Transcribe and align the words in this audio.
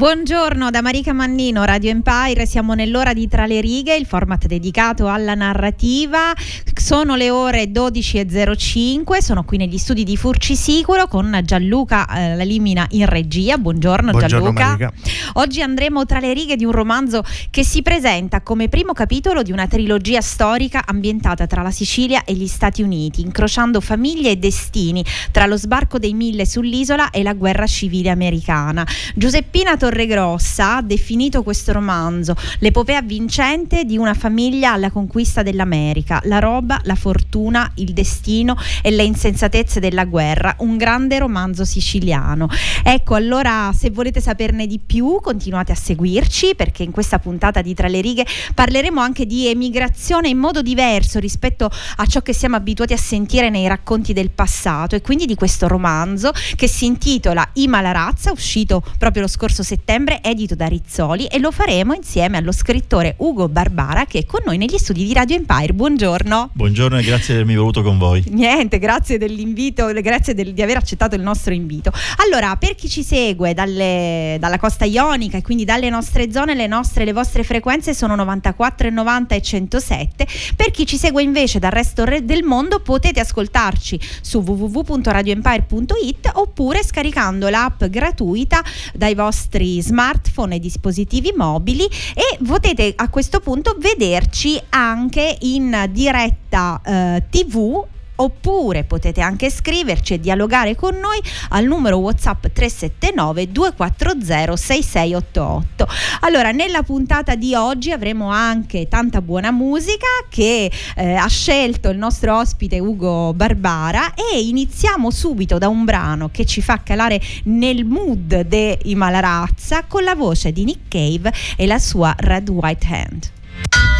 Buongiorno 0.00 0.70
da 0.70 0.80
Marica 0.80 1.12
Mannino, 1.12 1.62
Radio 1.64 1.90
Empire, 1.90 2.46
siamo 2.46 2.72
nell'ora 2.72 3.12
di 3.12 3.28
Tra 3.28 3.44
le 3.44 3.60
righe, 3.60 3.94
il 3.94 4.06
format 4.06 4.46
dedicato 4.46 5.08
alla 5.08 5.34
narrativa. 5.34 6.32
Sono 6.80 7.14
le 7.14 7.30
ore 7.30 7.64
12.05, 7.64 9.18
sono 9.18 9.44
qui 9.44 9.58
negli 9.58 9.76
studi 9.76 10.02
di 10.02 10.16
Furci 10.16 10.56
Sicuro 10.56 11.06
con 11.06 11.38
Gianluca 11.44 12.08
eh, 12.08 12.36
Lalimina 12.36 12.86
in 12.92 13.06
regia. 13.06 13.58
Buongiorno, 13.58 14.10
Buongiorno 14.10 14.52
Gianluca. 14.52 14.66
Marica. 14.66 14.92
Oggi 15.34 15.60
andremo 15.60 16.06
tra 16.06 16.18
le 16.18 16.32
righe 16.32 16.56
di 16.56 16.64
un 16.64 16.72
romanzo 16.72 17.22
che 17.50 17.62
si 17.62 17.82
presenta 17.82 18.40
come 18.40 18.68
primo 18.68 18.92
capitolo 18.92 19.42
di 19.42 19.52
una 19.52 19.68
trilogia 19.68 20.22
storica 20.22 20.84
ambientata 20.86 21.46
tra 21.46 21.62
la 21.62 21.70
Sicilia 21.70 22.24
e 22.24 22.32
gli 22.32 22.46
Stati 22.46 22.82
Uniti, 22.82 23.20
incrociando 23.20 23.80
famiglie 23.80 24.30
e 24.30 24.36
destini 24.38 25.04
tra 25.30 25.46
lo 25.46 25.58
sbarco 25.58 25.98
dei 25.98 26.14
mille 26.14 26.46
sull'isola 26.46 27.10
e 27.10 27.22
la 27.22 27.34
guerra 27.34 27.66
civile 27.66 28.08
americana. 28.08 28.84
Giuseppina 29.14 29.76
Tor- 29.76 29.90
Torregrossa 29.90 30.76
ha 30.76 30.82
definito 30.82 31.42
questo 31.42 31.72
romanzo 31.72 32.36
l'epopea 32.60 33.02
vincente 33.02 33.84
di 33.84 33.98
una 33.98 34.14
famiglia 34.14 34.72
alla 34.72 34.90
conquista 34.90 35.42
dell'America, 35.42 36.20
la 36.24 36.38
roba, 36.38 36.69
la 36.84 36.94
fortuna, 36.94 37.70
il 37.76 37.92
destino 37.92 38.56
e 38.82 38.90
le 38.90 39.04
insensatezze 39.04 39.80
della 39.80 40.04
guerra, 40.04 40.54
un 40.58 40.76
grande 40.76 41.18
romanzo 41.18 41.64
siciliano. 41.64 42.48
Ecco, 42.84 43.14
allora 43.14 43.72
se 43.76 43.90
volete 43.90 44.20
saperne 44.20 44.66
di 44.66 44.78
più 44.78 45.20
continuate 45.22 45.72
a 45.72 45.74
seguirci 45.74 46.54
perché 46.54 46.82
in 46.82 46.90
questa 46.90 47.18
puntata 47.18 47.62
di 47.62 47.74
Tra 47.74 47.88
le 47.88 48.00
righe 48.00 48.26
parleremo 48.54 49.00
anche 49.00 49.26
di 49.26 49.48
emigrazione 49.48 50.28
in 50.28 50.38
modo 50.38 50.60
diverso 50.62 51.18
rispetto 51.18 51.70
a 51.96 52.06
ciò 52.06 52.20
che 52.20 52.32
siamo 52.32 52.56
abituati 52.56 52.92
a 52.92 52.98
sentire 52.98 53.48
nei 53.48 53.66
racconti 53.66 54.12
del 54.12 54.30
passato 54.30 54.94
e 54.94 55.00
quindi 55.00 55.26
di 55.26 55.34
questo 55.34 55.68
romanzo 55.68 56.32
che 56.56 56.68
si 56.68 56.86
intitola 56.86 57.48
Ima 57.54 57.80
la 57.80 57.92
razza, 57.92 58.32
uscito 58.32 58.82
proprio 58.98 59.22
lo 59.22 59.28
scorso 59.28 59.62
settembre, 59.62 60.22
edito 60.22 60.54
da 60.54 60.66
Rizzoli 60.66 61.26
e 61.26 61.38
lo 61.38 61.50
faremo 61.50 61.94
insieme 61.94 62.36
allo 62.36 62.52
scrittore 62.52 63.14
Ugo 63.18 63.48
Barbara 63.48 64.04
che 64.04 64.20
è 64.20 64.26
con 64.26 64.40
noi 64.44 64.58
negli 64.58 64.78
studi 64.78 65.06
di 65.06 65.12
Radio 65.12 65.36
Empire. 65.36 65.72
Buongiorno. 65.72 66.50
Buongiorno 66.60 66.98
e 66.98 67.02
grazie 67.02 67.28
di 67.28 67.40
avermi 67.40 67.56
voluto 67.56 67.80
con 67.80 67.96
voi. 67.96 68.22
Niente, 68.32 68.78
grazie 68.78 69.16
dell'invito, 69.16 69.86
grazie 70.02 70.34
del, 70.34 70.52
di 70.52 70.60
aver 70.60 70.76
accettato 70.76 71.14
il 71.14 71.22
nostro 71.22 71.54
invito. 71.54 71.90
Allora, 72.18 72.54
per 72.56 72.74
chi 72.74 72.86
ci 72.86 73.02
segue 73.02 73.54
dalle, 73.54 74.36
dalla 74.38 74.58
costa 74.58 74.84
ionica 74.84 75.38
e 75.38 75.42
quindi 75.42 75.64
dalle 75.64 75.88
nostre 75.88 76.30
zone, 76.30 76.54
le, 76.54 76.66
nostre, 76.66 77.06
le 77.06 77.14
vostre 77.14 77.44
frequenze 77.44 77.94
sono 77.94 78.14
94, 78.14 78.90
90 78.90 79.34
e 79.34 79.40
107. 79.40 80.26
Per 80.54 80.70
chi 80.70 80.84
ci 80.84 80.98
segue 80.98 81.22
invece 81.22 81.58
dal 81.60 81.70
resto 81.70 82.04
del 82.04 82.42
mondo 82.42 82.80
potete 82.80 83.20
ascoltarci 83.20 83.98
su 84.20 84.40
www.radioempire.it 84.40 86.32
oppure 86.34 86.84
scaricando 86.84 87.48
l'app 87.48 87.84
gratuita 87.84 88.62
dai 88.92 89.14
vostri 89.14 89.80
smartphone 89.80 90.56
e 90.56 90.60
dispositivi 90.60 91.32
mobili 91.34 91.86
e 91.86 92.38
potete 92.46 92.92
a 92.96 93.08
questo 93.08 93.40
punto 93.40 93.78
vederci 93.78 94.60
anche 94.68 95.38
in 95.40 95.88
diretta 95.90 96.49
eh, 96.84 97.22
TV 97.30 97.84
oppure 98.20 98.84
potete 98.84 99.20
anche 99.20 99.50
scriverci 99.50 100.14
e 100.14 100.20
dialogare 100.20 100.76
con 100.76 100.94
noi 100.94 101.20
al 101.50 101.64
numero 101.64 101.98
WhatsApp 101.98 102.46
379 102.52 103.50
240 103.50 104.56
6688. 104.56 105.88
Allora, 106.20 106.50
nella 106.50 106.82
puntata 106.82 107.34
di 107.34 107.54
oggi 107.54 107.90
avremo 107.90 108.30
anche 108.30 108.88
tanta 108.88 109.20
buona 109.20 109.50
musica 109.50 110.06
che 110.28 110.70
eh, 110.96 111.14
ha 111.14 111.28
scelto 111.28 111.88
il 111.88 111.98
nostro 111.98 112.36
ospite 112.36 112.78
Ugo 112.78 113.32
Barbara 113.32 114.14
e 114.14 114.40
iniziamo 114.40 115.10
subito 115.10 115.58
da 115.58 115.68
un 115.68 115.84
brano 115.84 116.28
che 116.30 116.44
ci 116.44 116.60
fa 116.60 116.82
calare 116.82 117.20
nel 117.44 117.84
mood 117.84 118.42
dei 118.42 118.94
Malarazza 118.94 119.84
con 119.84 120.04
la 120.04 120.14
voce 120.14 120.52
di 120.52 120.64
Nick 120.64 120.88
Cave 120.88 121.32
e 121.56 121.66
la 121.66 121.78
sua 121.78 122.14
Red 122.18 122.48
White 122.48 122.86
Hand. 122.90 123.99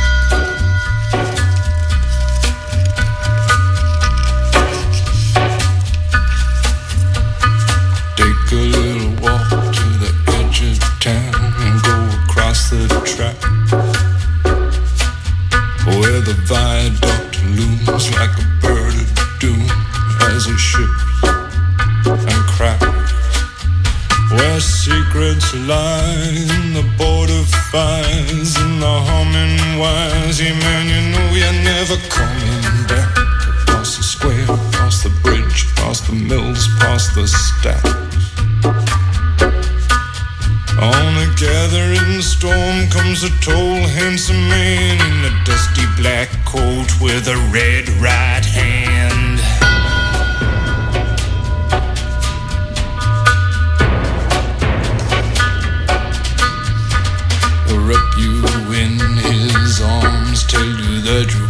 Viaduct 16.51 17.39
looms 17.45 18.11
like 18.19 18.35
a 18.37 18.47
bird 18.61 18.93
of 18.93 19.39
doom 19.39 19.71
as 20.35 20.49
it 20.49 20.59
ships 20.59 21.05
and 22.05 22.43
cracks. 22.51 23.13
Where 24.33 24.59
secrets 24.59 25.55
lie 25.55 26.35
in 26.59 26.75
the 26.75 26.83
border 26.99 27.45
fires 27.71 28.57
and 28.57 28.83
the 28.83 28.97
humming 29.09 29.79
wires. 29.79 30.41
Yeah, 30.41 30.59
man, 30.59 30.87
you 30.91 31.03
know 31.13 31.27
you're 31.39 31.63
never 31.63 31.97
coming 32.09 32.87
back. 32.91 33.17
Across 33.63 33.99
the 33.99 34.03
square, 34.03 34.51
across 34.51 35.05
the 35.05 35.11
bridge, 35.23 35.73
past 35.77 36.09
the 36.09 36.15
mills, 36.15 36.67
past 36.81 37.15
the 37.15 37.29
stacks. 37.29 38.20
On 40.83 41.15
a 41.19 41.35
gathering 41.37 42.23
storm 42.23 42.89
comes 42.89 43.23
a 43.23 43.29
tall, 43.43 43.87
handsome 43.87 44.49
man 44.49 44.97
in 44.97 45.31
a 45.31 45.45
dusty 45.45 45.85
black 46.01 46.31
coat 46.47 46.89
with 47.03 47.29
a 47.29 47.37
red 47.53 47.87
right 48.01 48.43
hand. 48.43 49.41
Wrap 57.87 58.17
you 58.17 58.43
in 58.73 58.99
his 59.19 59.83
arms, 59.83 60.47
tell 60.47 60.65
you 60.65 61.03
that 61.03 61.50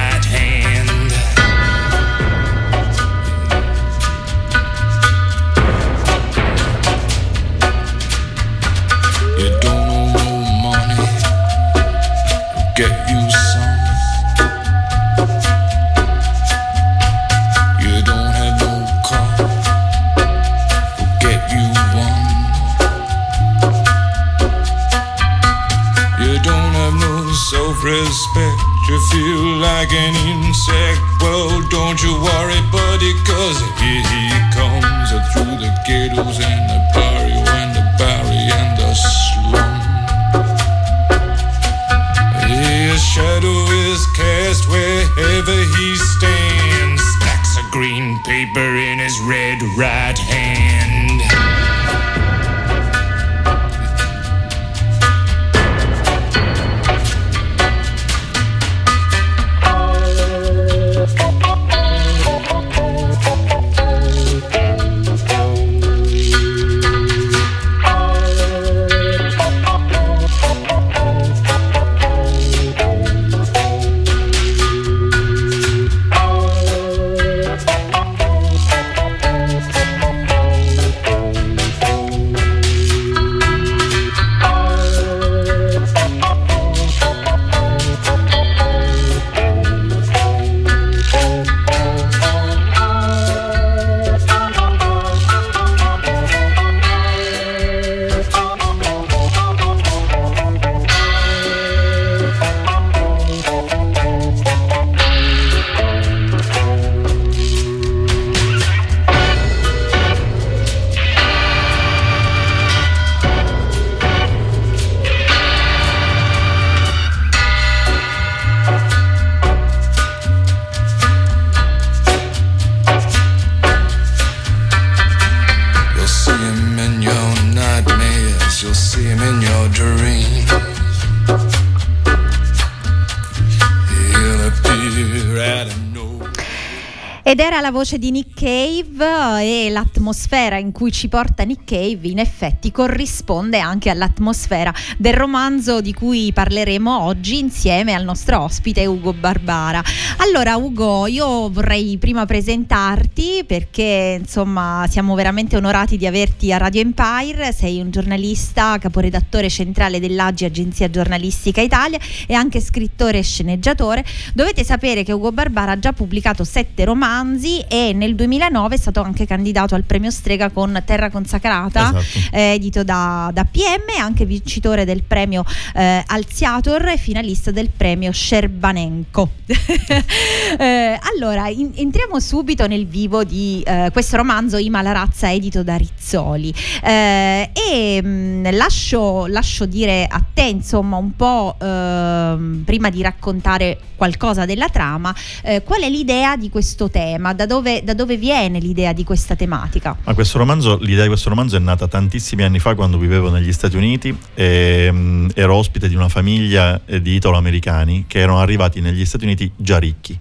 voce 137.91 137.97
di 137.97 138.11
Nick 138.11 138.39
Cave 138.39 139.43
e 139.43 139.69
l'atmosfera 139.69 140.57
in 140.57 140.71
cui 140.71 140.91
ci 140.91 141.09
porta 141.09 141.43
Nick 141.43 141.63
Cave 141.65 142.07
in 142.07 142.19
effetti 142.19 142.71
corrisponde 142.71 143.59
anche 143.59 143.89
all'atmosfera 143.89 144.73
del 144.97 145.13
romanzo 145.13 145.81
di 145.81 145.93
cui 145.93 146.31
parleremo 146.31 147.03
oggi 147.03 147.39
insieme 147.39 147.93
al 147.93 148.03
nostro 148.03 148.41
ospite 148.41 148.85
Ugo 148.85 149.13
Barbara. 149.13 149.83
Allora 150.17 150.55
Ugo, 150.55 151.07
io 151.07 151.49
vorrei 151.49 151.97
prima 151.97 152.25
presentarti 152.25 153.43
perché 153.45 154.17
insomma 154.19 154.85
siamo 154.89 155.15
veramente 155.15 155.57
onorati 155.57 155.97
di 155.97 156.05
averti 156.05 156.53
a 156.53 156.57
Radio 156.57 156.81
Empire, 156.81 157.51
sei 157.51 157.81
un 157.81 157.89
giornalista, 157.89 158.77
caporedattore 158.77 159.49
centrale 159.49 159.99
dell'Agi 159.99 160.45
Agenzia 160.45 160.89
Giornalistica 160.89 161.61
Italia 161.61 161.99
e 162.27 162.33
anche 162.33 162.61
scrittore 162.61 163.17
e 163.17 163.23
sceneggiatore. 163.23 164.05
Dovete 164.33 164.63
sapere 164.63 165.03
che 165.03 165.11
Ugo 165.11 165.31
Barbara 165.31 165.73
ha 165.73 165.79
già 165.79 165.93
pubblicato 165.93 166.43
sette 166.43 166.85
romanzi 166.85 167.59
e 167.67 167.80
nel 167.93 168.15
2009 168.15 168.75
è 168.75 168.77
stato 168.77 169.01
anche 169.01 169.25
candidato 169.25 169.75
al 169.75 169.83
premio 169.83 170.11
Strega 170.11 170.49
con 170.49 170.81
Terra 170.85 171.09
Consacrata, 171.09 171.89
Esatto. 171.97 172.35
eh, 172.35 172.53
edito 172.53 172.83
da, 172.83 173.29
da 173.33 173.43
PM, 173.43 173.99
anche 174.01 174.25
vincitore 174.25 174.85
del 174.85 175.03
premio 175.03 175.43
eh, 175.75 176.03
Alziator 176.05 176.87
e 176.89 176.97
finalista 176.97 177.51
del 177.51 177.69
premio 177.75 178.11
Scerbanenko. 178.11 179.29
Eh, 180.57 180.99
allora, 181.15 181.47
in- 181.47 181.71
entriamo 181.75 182.19
subito 182.19 182.67
nel 182.67 182.85
vivo 182.85 183.23
di 183.23 183.63
eh, 183.65 183.89
questo 183.93 184.17
romanzo 184.17 184.57
Ima 184.57 184.81
la 184.81 184.91
razza 184.91 185.31
edito 185.31 185.63
da 185.63 185.75
Rizzoli 185.77 186.53
Eh, 186.83 187.49
e 187.53 188.01
mh, 188.01 188.55
lascio, 188.55 189.27
lascio 189.27 189.65
dire 189.65 190.05
a 190.09 190.21
te 190.33 190.43
insomma 190.43 190.97
un 190.97 191.15
po' 191.15 191.55
ehm, 191.59 192.63
prima 192.65 192.89
di 192.89 193.01
raccontare 193.01 193.79
qualcosa 193.95 194.45
della 194.45 194.67
trama 194.67 195.15
eh, 195.43 195.63
qual 195.63 195.81
è 195.81 195.89
l'idea 195.89 196.35
di 196.35 196.49
questo 196.49 196.89
tema, 196.89 197.33
da 197.33 197.45
dove, 197.45 197.70
da 197.83 197.93
dove 197.93 198.17
viene 198.17 198.59
l'idea 198.59 198.91
di 198.91 199.03
questa 199.03 199.35
tematica? 199.35 199.95
Romanzo, 200.37 200.77
l'idea 200.81 201.03
di 201.03 201.09
questo 201.09 201.29
romanzo 201.29 201.55
è 201.55 201.59
nata 201.59 201.87
tantissimi 201.87 202.43
anni 202.43 202.59
fa 202.59 202.75
quando 202.75 202.97
vivevo 202.97 203.29
negli 203.29 203.53
Stati 203.53 203.77
Uniti 203.77 204.15
e 204.33 204.89
mm, 204.91 205.29
ero 205.33 205.55
ospite 205.55 205.87
di 205.87 205.95
una 205.95 206.09
famiglia 206.09 206.81
eh, 206.85 207.01
di 207.01 207.15
italo-americani 207.15 208.05
che 208.07 208.19
erano 208.19 208.39
arrivati 208.39 208.81
negli 208.81 209.05
Stati 209.05 209.23
Uniti 209.23 209.51
già 209.55 209.79
ricchi. 209.79 210.19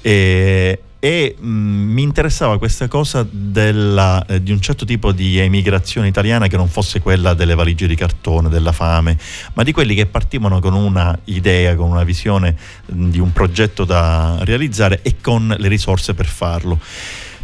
E, 0.00 0.78
e, 1.04 1.36
mm, 1.38 1.92
mi 1.92 2.00
interessava 2.00 2.56
questa 2.56 2.88
cosa 2.88 3.26
della, 3.30 4.24
eh, 4.24 4.42
di 4.42 4.52
un 4.52 4.60
certo 4.62 4.86
tipo 4.86 5.12
di 5.12 5.36
emigrazione 5.36 6.08
italiana 6.08 6.46
che 6.46 6.56
non 6.56 6.66
fosse 6.66 7.00
quella 7.00 7.34
delle 7.34 7.54
valigie 7.54 7.86
di 7.86 7.94
cartone, 7.94 8.48
della 8.48 8.72
fame, 8.72 9.18
ma 9.52 9.62
di 9.64 9.72
quelli 9.72 9.94
che 9.94 10.06
partivano 10.06 10.60
con 10.60 10.72
una 10.72 11.14
idea, 11.24 11.74
con 11.74 11.90
una 11.90 12.04
visione 12.04 12.56
mm, 12.90 13.10
di 13.10 13.18
un 13.18 13.32
progetto 13.32 13.84
da 13.84 14.38
realizzare 14.44 15.00
e 15.02 15.16
con 15.20 15.54
le 15.58 15.68
risorse 15.68 16.14
per 16.14 16.26
farlo 16.26 16.80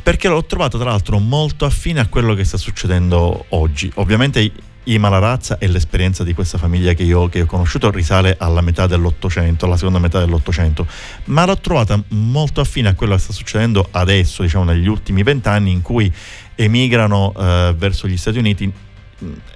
perché 0.02 0.28
l'ho 0.28 0.42
trovato 0.44 0.78
tra 0.78 0.88
l'altro 0.88 1.18
molto 1.18 1.66
affine 1.66 2.00
a 2.00 2.06
quello 2.06 2.32
che 2.32 2.44
sta 2.44 2.56
succedendo 2.56 3.44
oggi. 3.50 3.92
Ovviamente 3.96 4.50
Ima 4.84 5.08
la 5.10 5.18
razza 5.18 5.58
e 5.58 5.68
l'esperienza 5.68 6.24
di 6.24 6.32
questa 6.32 6.56
famiglia 6.56 6.94
che 6.94 7.02
io, 7.02 7.28
che 7.28 7.42
ho 7.42 7.46
conosciuto 7.46 7.90
risale 7.90 8.36
alla 8.38 8.62
metà 8.62 8.86
dell'Ottocento, 8.86 9.66
alla 9.66 9.76
seconda 9.76 9.98
metà 9.98 10.18
dell'Ottocento, 10.18 10.86
ma 11.24 11.44
l'ho 11.44 11.58
trovata 11.58 12.02
molto 12.08 12.60
affine 12.62 12.88
a 12.88 12.94
quello 12.94 13.14
che 13.14 13.20
sta 13.20 13.32
succedendo 13.32 13.86
adesso, 13.90 14.42
diciamo 14.42 14.64
negli 14.64 14.88
ultimi 14.88 15.22
vent'anni 15.22 15.70
in 15.70 15.82
cui 15.82 16.10
emigrano 16.54 17.34
eh, 17.36 17.74
verso 17.76 18.08
gli 18.08 18.16
Stati 18.16 18.38
Uniti 18.38 18.72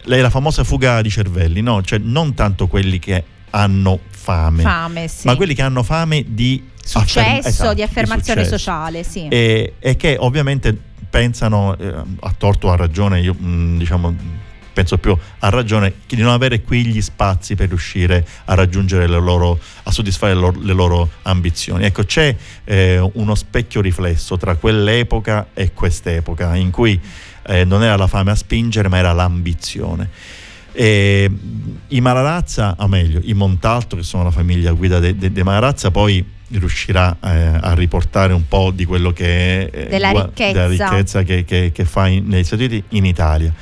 lei 0.02 0.20
la 0.20 0.30
famosa 0.30 0.62
fuga 0.62 1.00
di 1.00 1.08
cervelli, 1.08 1.62
no? 1.62 1.82
Cioè 1.82 1.98
non 1.98 2.34
tanto 2.34 2.66
quelli 2.66 2.98
che 2.98 3.24
hanno 3.50 3.98
fame, 4.10 4.62
Fame, 4.62 5.08
sì. 5.08 5.26
ma 5.26 5.36
quelli 5.36 5.54
che 5.54 5.62
hanno 5.62 5.82
fame 5.82 6.24
di 6.28 6.62
Successo, 6.84 7.20
afferma- 7.20 7.48
esatto, 7.48 7.74
di 7.74 7.82
affermazione 7.82 8.44
successo. 8.44 8.58
sociale, 8.58 9.02
sì. 9.04 9.26
E, 9.28 9.74
e 9.78 9.96
che 9.96 10.16
ovviamente 10.18 10.76
pensano, 11.08 11.76
eh, 11.78 11.94
a 12.20 12.34
torto 12.36 12.68
o 12.68 12.72
a 12.72 12.76
ragione, 12.76 13.20
io 13.20 13.32
mh, 13.32 13.78
diciamo 13.78 14.42
penso 14.74 14.98
più 14.98 15.16
a 15.38 15.48
ragione 15.48 15.94
di 16.06 16.20
non 16.20 16.32
avere 16.32 16.60
qui 16.60 16.84
gli 16.84 17.00
spazi 17.00 17.54
per 17.54 17.68
riuscire 17.68 18.26
a 18.44 18.54
raggiungere 18.54 19.06
le 19.06 19.18
loro, 19.18 19.58
a 19.84 19.90
soddisfare 19.90 20.34
le 20.34 20.40
loro, 20.40 20.60
le 20.60 20.72
loro 20.72 21.10
ambizioni. 21.22 21.84
Ecco, 21.84 22.04
c'è 22.04 22.36
eh, 22.64 23.10
uno 23.14 23.34
specchio 23.34 23.80
riflesso 23.80 24.36
tra 24.36 24.56
quell'epoca 24.56 25.46
e 25.54 25.72
quest'epoca 25.72 26.54
in 26.56 26.70
cui 26.70 27.00
eh, 27.46 27.64
non 27.64 27.82
era 27.82 27.96
la 27.96 28.06
fame 28.06 28.32
a 28.32 28.34
spingere 28.34 28.88
ma 28.88 28.98
era 28.98 29.12
l'ambizione. 29.12 30.10
E 30.76 31.30
I 31.88 32.00
Malarazza, 32.00 32.74
o 32.80 32.88
meglio, 32.88 33.20
i 33.22 33.32
Montalto, 33.32 33.94
che 33.94 34.02
sono 34.02 34.24
la 34.24 34.32
famiglia 34.32 34.72
guida 34.72 34.98
dei 34.98 35.16
de, 35.16 35.30
de 35.30 35.42
Malarazza, 35.44 35.92
poi 35.92 36.32
riuscirà 36.48 37.16
eh, 37.22 37.58
a 37.60 37.74
riportare 37.74 38.32
un 38.32 38.46
po' 38.48 38.70
di 38.72 38.84
quello 38.84 39.12
che 39.12 39.70
è 39.70 39.86
della 39.88 40.10
ricchezza, 40.10 40.52
della 40.52 40.66
ricchezza 40.66 41.22
che, 41.22 41.44
che, 41.44 41.70
che, 41.72 41.84
fa 41.84 42.08
in, 42.08 42.26
negli 42.26 42.44
Stati 42.44 42.64
Uniti 42.64 42.84
in 42.90 43.04
Italia. 43.04 43.52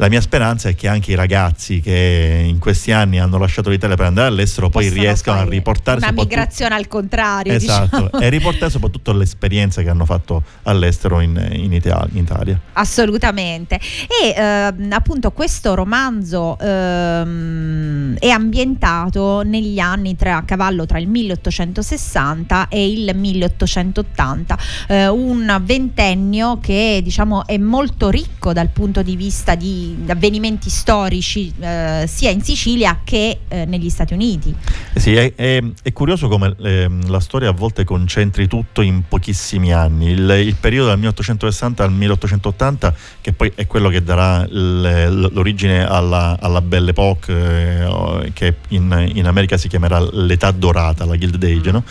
La 0.00 0.08
mia 0.08 0.20
speranza 0.20 0.68
è 0.68 0.76
che 0.76 0.86
anche 0.86 1.10
i 1.10 1.14
ragazzi 1.16 1.80
che 1.80 2.44
in 2.46 2.60
questi 2.60 2.92
anni 2.92 3.18
hanno 3.18 3.36
lasciato 3.36 3.68
l'Italia 3.68 3.96
per 3.96 4.06
andare 4.06 4.28
all'estero 4.28 4.68
poi 4.68 4.90
riescano 4.90 5.40
a 5.40 5.44
riportare 5.44 5.98
una 5.98 6.12
migrazione 6.12 6.76
al 6.76 6.86
contrario 6.86 7.52
esatto, 7.52 8.02
diciamo. 8.04 8.22
e 8.22 8.28
riportare 8.28 8.70
soprattutto 8.70 9.12
l'esperienza 9.12 9.82
che 9.82 9.88
hanno 9.88 10.04
fatto 10.04 10.44
all'estero 10.62 11.18
in, 11.18 11.30
in, 11.52 11.72
Italia, 11.72 12.08
in 12.12 12.18
Italia, 12.18 12.60
assolutamente. 12.74 13.80
E 14.06 14.34
ehm, 14.36 14.92
appunto 14.92 15.32
questo 15.32 15.74
romanzo 15.74 16.56
ehm, 16.60 18.18
è 18.18 18.28
ambientato 18.28 19.42
negli 19.42 19.80
anni 19.80 20.14
tra, 20.14 20.36
a 20.36 20.42
cavallo 20.44 20.86
tra 20.86 21.00
il 21.00 21.08
1860 21.08 22.68
e 22.68 22.88
il 22.88 23.16
1880 23.16 24.58
eh, 24.86 25.08
un 25.08 25.60
ventennio 25.64 26.60
che 26.60 27.00
diciamo 27.02 27.46
è 27.46 27.58
molto 27.58 28.10
ricco 28.10 28.52
dal 28.52 28.68
punto 28.68 29.02
di 29.02 29.16
vista 29.16 29.56
di 29.56 29.86
avvenimenti 30.06 30.70
storici 30.70 31.52
eh, 31.60 32.04
sia 32.06 32.30
in 32.30 32.42
Sicilia 32.42 33.00
che 33.04 33.40
eh, 33.48 33.64
negli 33.64 33.88
Stati 33.88 34.14
Uniti. 34.14 34.54
Sì, 34.94 35.14
è, 35.14 35.34
è, 35.34 35.62
è 35.82 35.92
curioso 35.92 36.28
come 36.28 36.54
eh, 36.60 36.88
la 37.06 37.20
storia 37.20 37.50
a 37.50 37.52
volte 37.52 37.84
concentri 37.84 38.46
tutto 38.46 38.80
in 38.80 39.02
pochissimi 39.06 39.72
anni. 39.72 40.10
Il, 40.10 40.28
il, 40.44 40.54
periodo 40.54 40.88
dal 40.88 40.98
1860 40.98 41.84
al 41.84 41.92
1880, 41.92 42.94
che 43.20 43.32
poi 43.32 43.52
è 43.54 43.66
quello 43.66 43.88
che 43.88 44.02
darà 44.02 44.46
il, 44.50 45.28
l'origine 45.32 45.86
alla, 45.86 46.36
alla 46.40 46.60
Belle 46.60 46.90
Époque, 46.90 47.34
eh, 47.34 48.32
che 48.32 48.56
in, 48.68 49.10
in, 49.14 49.26
America 49.26 49.56
si 49.56 49.68
chiamerà 49.68 50.00
l'età 50.12 50.50
dorata, 50.50 51.04
la 51.04 51.16
Gilded 51.16 51.42
Age, 51.42 51.70
mm. 51.70 51.72
no? 51.72 51.84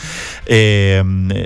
e, 0.44 0.96
ehm, 0.98 1.46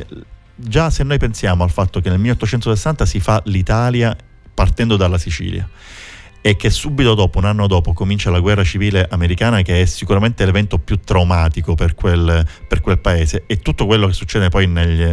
già 0.55 0.89
se 0.89 1.03
noi 1.03 1.17
pensiamo 1.17 1.63
al 1.63 1.71
fatto 1.71 1.99
che 2.01 2.09
nel 2.09 2.19
1860 2.19 3.05
si 3.05 3.19
fa 3.19 3.41
l'Italia 3.45 4.15
partendo 4.53 4.95
dalla 4.95 5.17
Sicilia 5.17 5.67
e 6.41 6.55
che 6.55 6.69
subito 6.69 7.13
dopo, 7.13 7.37
un 7.37 7.45
anno 7.45 7.67
dopo, 7.67 7.93
comincia 7.93 8.31
la 8.31 8.39
guerra 8.39 8.63
civile 8.63 9.07
americana 9.09 9.61
che 9.61 9.81
è 9.81 9.85
sicuramente 9.85 10.43
l'evento 10.43 10.79
più 10.79 10.99
traumatico 10.99 11.75
per 11.75 11.93
quel, 11.93 12.45
per 12.67 12.81
quel 12.81 12.99
paese. 12.99 13.43
E 13.45 13.59
tutto 13.59 13.85
quello 13.85 14.07
che 14.07 14.13
succede 14.13 14.49
poi 14.49 14.67
negli, 14.67 15.05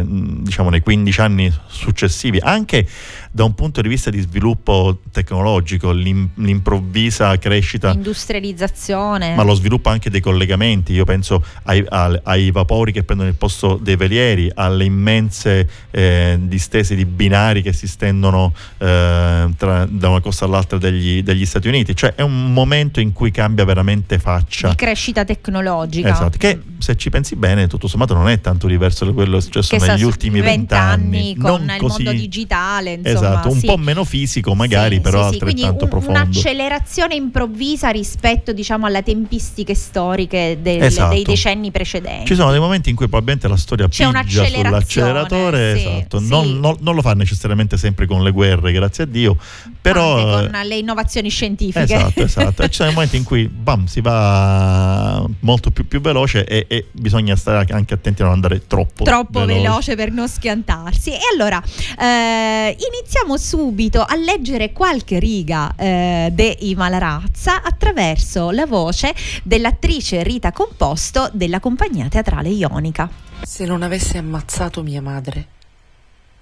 diciamo, 0.43 0.69
nei 0.69 0.81
15 0.81 1.21
anni 1.21 1.53
successivi, 1.67 2.39
anche 2.39 2.87
da 3.31 3.43
un 3.43 3.53
punto 3.53 3.81
di 3.81 3.87
vista 3.87 4.09
di 4.09 4.19
sviluppo 4.19 4.99
tecnologico, 5.11 5.91
l'im, 5.91 6.29
l'improvvisa 6.35 7.37
crescita, 7.37 7.91
industrializzazione, 7.91 9.35
ma 9.35 9.43
lo 9.43 9.53
sviluppo 9.53 9.89
anche 9.89 10.09
dei 10.09 10.21
collegamenti. 10.21 10.93
Io 10.93 11.05
penso 11.05 11.43
ai, 11.63 11.83
ai, 11.87 12.19
ai 12.23 12.51
vapori 12.51 12.91
che 12.91 13.03
prendono 13.03 13.29
il 13.29 13.35
posto 13.35 13.77
dei 13.81 13.95
velieri, 13.95 14.51
alle 14.53 14.85
immense 14.85 15.69
eh, 15.91 16.37
distese 16.41 16.95
di 16.95 17.05
binari 17.05 17.61
che 17.61 17.71
si 17.71 17.87
stendono 17.87 18.53
eh, 18.77 19.49
tra, 19.55 19.85
da 19.87 20.09
una 20.09 20.21
costa 20.21 20.45
all'altra 20.45 20.77
degli, 20.77 21.21
degli, 21.21 21.45
Stati 21.45 21.67
Uniti. 21.67 21.95
Cioè 21.95 22.15
è 22.15 22.21
un 22.21 22.51
momento 22.51 22.99
in 22.99 23.13
cui 23.13 23.29
cambia 23.29 23.63
veramente 23.63 24.17
faccia. 24.17 24.69
Di 24.69 24.75
crescita 24.75 25.23
tecnologica. 25.23 26.09
Esatto, 26.09 26.37
che 26.37 26.59
se 26.79 26.95
ci 26.95 27.09
pensi 27.09 27.35
bene, 27.35 27.67
tutto 27.67 27.87
sommato 27.87 28.13
non 28.15 28.27
è 28.27 28.41
tanto 28.41 28.67
diverso 28.67 29.05
da 29.05 29.11
quello 29.11 29.33
che 29.33 29.37
è 29.37 29.41
successo 29.41 29.75
negli 29.77 30.03
ultimi 30.03 30.41
vent'anni. 30.41 31.35
Con 31.35 31.63
non 31.65 31.75
il 31.75 31.81
così... 31.81 32.03
mondo 32.03 32.19
digitale, 32.19 32.93
insomma 32.93 33.09
esatto, 33.09 33.18
un 33.19 33.59
sì. 33.59 33.65
po' 33.65 33.77
meno 33.77 34.03
fisico 34.03 34.55
magari, 34.55 34.95
sì, 34.95 35.01
però 35.01 35.29
sì, 35.29 35.33
altrettanto 35.35 35.83
un, 35.85 35.89
profondo. 35.89 36.19
Un'accelerazione 36.19 37.15
improvvisa 37.15 37.89
rispetto 37.89 38.53
diciamo 38.53 38.85
alle 38.85 39.03
tempistiche 39.03 39.75
storiche 39.75 40.59
del, 40.61 40.83
esatto. 40.83 41.13
dei 41.13 41.23
decenni 41.23 41.71
precedenti. 41.71 42.27
Ci 42.27 42.35
sono 42.35 42.51
dei 42.51 42.59
momenti 42.59 42.89
in 42.89 42.95
cui 42.95 43.07
probabilmente 43.07 43.47
la 43.47 43.57
storia 43.57 43.87
C'è 43.87 44.09
pigia 44.09 44.45
sull'acceleratore, 44.45 45.71
esatto. 45.71 46.19
non, 46.19 46.59
non, 46.59 46.77
non, 46.79 46.95
lo 46.95 47.01
fa 47.01 47.13
necessariamente 47.13 47.77
sempre 47.77 48.05
con 48.05 48.23
le 48.23 48.31
guerre, 48.31 48.71
grazie 48.71 49.03
a 49.03 49.07
Dio, 49.07 49.37
però 49.81 50.27
Anche 50.27 50.51
con 50.51 50.61
le 50.63 50.77
innovazioni 50.77 51.29
scientifiche. 51.29 51.83
Esatto, 51.83 52.21
esatto. 52.21 52.61
e 52.63 52.67
ci 52.69 52.75
sono 52.75 52.87
dei 52.87 52.95
momenti 52.95 53.17
in 53.17 53.23
cui 53.23 53.47
bam, 53.47 53.85
si 53.85 54.01
va 54.01 55.25
molto 55.41 55.71
più, 55.71 55.87
più 55.87 56.01
veloce 56.01 56.45
e, 56.45 56.65
e, 56.67 56.87
bisogna 56.91 57.35
stare 57.35 57.65
anche 57.71 57.93
attenti 57.93 58.21
a 58.21 58.25
non 58.25 58.33
andare 58.33 58.65
troppo, 58.67 59.03
troppo 59.03 59.39
veloce. 59.39 59.61
veloce 59.61 59.95
per 59.95 60.11
non 60.11 60.27
schiantarsi. 60.27 61.11
E 61.11 61.19
allora 61.33 61.61
eh, 61.99 62.75
iniziamo 62.77 63.08
subito 63.37 64.03
a 64.03 64.15
leggere 64.15 64.71
qualche 64.71 65.17
riga 65.17 65.73
eh, 65.75 66.29
dei 66.31 66.75
Malarazza 66.75 67.63
attraverso 67.63 68.51
la 68.51 68.67
voce 68.67 69.15
dell'attrice 69.43 70.21
Rita 70.21 70.51
Composto 70.51 71.29
della 71.33 71.59
compagnia 71.59 72.07
teatrale 72.07 72.49
Ionica. 72.49 73.09
Se 73.41 73.65
non 73.65 73.81
avesse 73.81 74.19
ammazzato 74.19 74.83
mia 74.83 75.01
madre, 75.01 75.47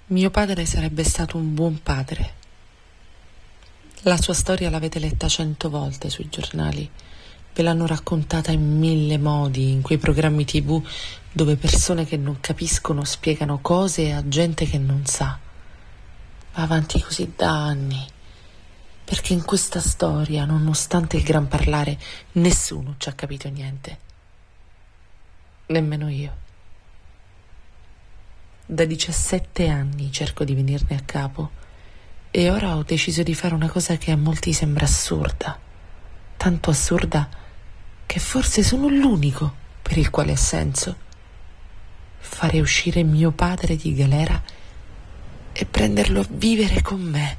mio 0.08 0.30
padre 0.30 0.66
sarebbe 0.66 1.04
stato 1.04 1.36
un 1.38 1.54
buon 1.54 1.80
padre. 1.82 2.34
La 4.02 4.20
sua 4.20 4.34
storia 4.34 4.68
l'avete 4.68 4.98
letta 4.98 5.26
cento 5.26 5.70
volte 5.70 6.10
sui 6.10 6.28
giornali, 6.28 6.88
ve 7.54 7.62
l'hanno 7.62 7.86
raccontata 7.86 8.52
in 8.52 8.78
mille 8.78 9.16
modi, 9.16 9.70
in 9.70 9.80
quei 9.80 9.98
programmi 9.98 10.44
tv 10.44 10.82
dove 11.32 11.56
persone 11.56 12.04
che 12.04 12.16
non 12.16 12.38
capiscono 12.40 13.04
spiegano 13.04 13.58
cose 13.62 14.12
a 14.12 14.22
gente 14.28 14.66
che 14.66 14.78
non 14.78 15.06
sa 15.06 15.38
va 16.58 16.64
avanti 16.64 17.00
così 17.00 17.34
da 17.36 17.66
anni, 17.66 18.04
perché 19.04 19.32
in 19.32 19.44
questa 19.44 19.80
storia, 19.80 20.44
nonostante 20.44 21.16
il 21.16 21.22
gran 21.22 21.46
parlare, 21.46 21.96
nessuno 22.32 22.96
ci 22.98 23.08
ha 23.08 23.12
capito 23.12 23.48
niente. 23.48 23.98
Nemmeno 25.66 26.08
io. 26.08 26.36
Da 28.66 28.84
17 28.84 29.68
anni 29.68 30.10
cerco 30.10 30.42
di 30.42 30.54
venirne 30.54 30.96
a 30.96 31.02
capo 31.04 31.50
e 32.30 32.50
ora 32.50 32.76
ho 32.76 32.82
deciso 32.82 33.22
di 33.22 33.34
fare 33.34 33.54
una 33.54 33.68
cosa 33.68 33.96
che 33.96 34.10
a 34.10 34.16
molti 34.16 34.52
sembra 34.52 34.84
assurda, 34.84 35.56
tanto 36.36 36.70
assurda 36.70 37.28
che 38.04 38.18
forse 38.18 38.64
sono 38.64 38.88
l'unico 38.88 39.54
per 39.80 39.96
il 39.96 40.10
quale 40.10 40.32
ha 40.32 40.36
senso. 40.36 40.96
Fare 42.18 42.58
uscire 42.60 43.04
mio 43.04 43.30
padre 43.30 43.76
di 43.76 43.94
galera 43.94 44.42
e 45.60 45.66
prenderlo 45.66 46.20
a 46.20 46.26
vivere 46.30 46.82
con 46.82 47.00
me. 47.00 47.36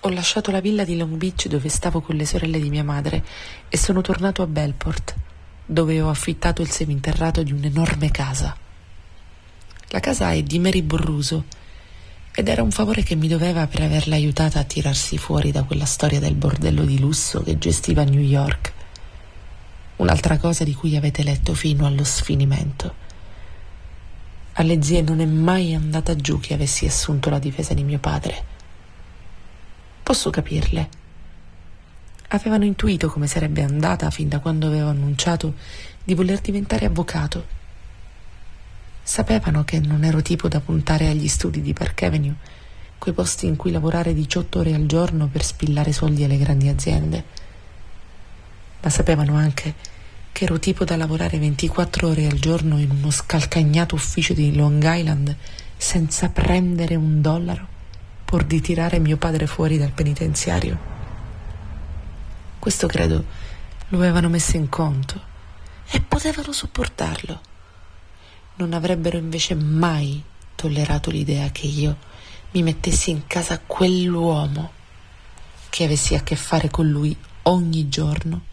Ho 0.00 0.08
lasciato 0.08 0.50
la 0.50 0.58
villa 0.58 0.82
di 0.82 0.96
Long 0.96 1.14
Beach 1.14 1.46
dove 1.46 1.68
stavo 1.68 2.00
con 2.00 2.16
le 2.16 2.26
sorelle 2.26 2.58
di 2.58 2.70
mia 2.70 2.82
madre 2.82 3.24
e 3.68 3.76
sono 3.76 4.00
tornato 4.00 4.42
a 4.42 4.48
Belport, 4.48 5.14
dove 5.64 6.00
ho 6.00 6.08
affittato 6.08 6.60
il 6.60 6.72
seminterrato 6.72 7.44
di 7.44 7.52
un'enorme 7.52 8.10
casa. 8.10 8.56
La 9.90 10.00
casa 10.00 10.32
è 10.32 10.42
di 10.42 10.58
Mary 10.58 10.82
Borruso 10.82 11.44
ed 12.32 12.48
era 12.48 12.64
un 12.64 12.72
favore 12.72 13.04
che 13.04 13.14
mi 13.14 13.28
doveva 13.28 13.68
per 13.68 13.82
averla 13.82 14.16
aiutata 14.16 14.58
a 14.58 14.64
tirarsi 14.64 15.18
fuori 15.18 15.52
da 15.52 15.62
quella 15.62 15.86
storia 15.86 16.18
del 16.18 16.34
bordello 16.34 16.84
di 16.84 16.98
lusso 16.98 17.44
che 17.44 17.58
gestiva 17.58 18.02
New 18.02 18.20
York. 18.20 18.72
Un'altra 19.96 20.36
cosa 20.38 20.64
di 20.64 20.74
cui 20.74 20.96
avete 20.96 21.22
letto 21.22 21.54
fino 21.54 21.86
allo 21.86 22.02
sfinimento. 22.02 23.05
Alle 24.58 24.82
zie 24.82 25.02
non 25.02 25.20
è 25.20 25.26
mai 25.26 25.74
andata 25.74 26.16
giù 26.16 26.40
che 26.40 26.54
avessi 26.54 26.86
assunto 26.86 27.28
la 27.28 27.38
difesa 27.38 27.74
di 27.74 27.84
mio 27.84 27.98
padre. 27.98 28.44
Posso 30.02 30.30
capirle. 30.30 30.88
Avevano 32.28 32.64
intuito 32.64 33.10
come 33.10 33.26
sarebbe 33.26 33.62
andata 33.62 34.08
fin 34.08 34.30
da 34.30 34.40
quando 34.40 34.66
avevo 34.66 34.88
annunciato 34.88 35.54
di 36.02 36.14
voler 36.14 36.40
diventare 36.40 36.86
avvocato. 36.86 37.46
Sapevano 39.02 39.62
che 39.64 39.78
non 39.78 40.04
ero 40.04 40.22
tipo 40.22 40.48
da 40.48 40.60
puntare 40.60 41.08
agli 41.08 41.28
studi 41.28 41.60
di 41.60 41.74
Park 41.74 42.04
Avenue, 42.04 42.34
quei 42.96 43.12
posti 43.12 43.44
in 43.44 43.56
cui 43.56 43.70
lavorare 43.70 44.14
18 44.14 44.58
ore 44.58 44.72
al 44.72 44.86
giorno 44.86 45.26
per 45.26 45.44
spillare 45.44 45.92
soldi 45.92 46.24
alle 46.24 46.38
grandi 46.38 46.68
aziende. 46.68 47.24
Ma 48.80 48.88
sapevano 48.88 49.34
anche 49.36 49.74
che 50.36 50.44
ero 50.44 50.58
tipo 50.58 50.84
da 50.84 50.96
lavorare 50.96 51.38
24 51.38 52.08
ore 52.08 52.26
al 52.26 52.38
giorno 52.38 52.78
in 52.78 52.90
uno 52.90 53.10
scalcagnato 53.10 53.94
ufficio 53.94 54.34
di 54.34 54.54
Long 54.54 54.84
Island 54.84 55.34
senza 55.78 56.28
prendere 56.28 56.94
un 56.94 57.22
dollaro 57.22 57.66
pur 58.22 58.44
di 58.44 58.60
tirare 58.60 58.98
mio 58.98 59.16
padre 59.16 59.46
fuori 59.46 59.78
dal 59.78 59.92
penitenziario. 59.92 60.78
Questo 62.58 62.86
credo 62.86 63.24
lo 63.88 63.96
avevano 63.96 64.28
messo 64.28 64.58
in 64.58 64.68
conto 64.68 65.18
e 65.88 66.02
potevano 66.02 66.52
sopportarlo. 66.52 67.40
Non 68.56 68.74
avrebbero 68.74 69.16
invece 69.16 69.54
mai 69.54 70.22
tollerato 70.54 71.10
l'idea 71.10 71.48
che 71.50 71.66
io 71.66 71.96
mi 72.50 72.62
mettessi 72.62 73.08
in 73.08 73.26
casa 73.26 73.58
quell'uomo 73.58 74.70
che 75.70 75.84
avessi 75.84 76.14
a 76.14 76.20
che 76.20 76.36
fare 76.36 76.68
con 76.68 76.86
lui 76.86 77.16
ogni 77.44 77.88
giorno 77.88 78.45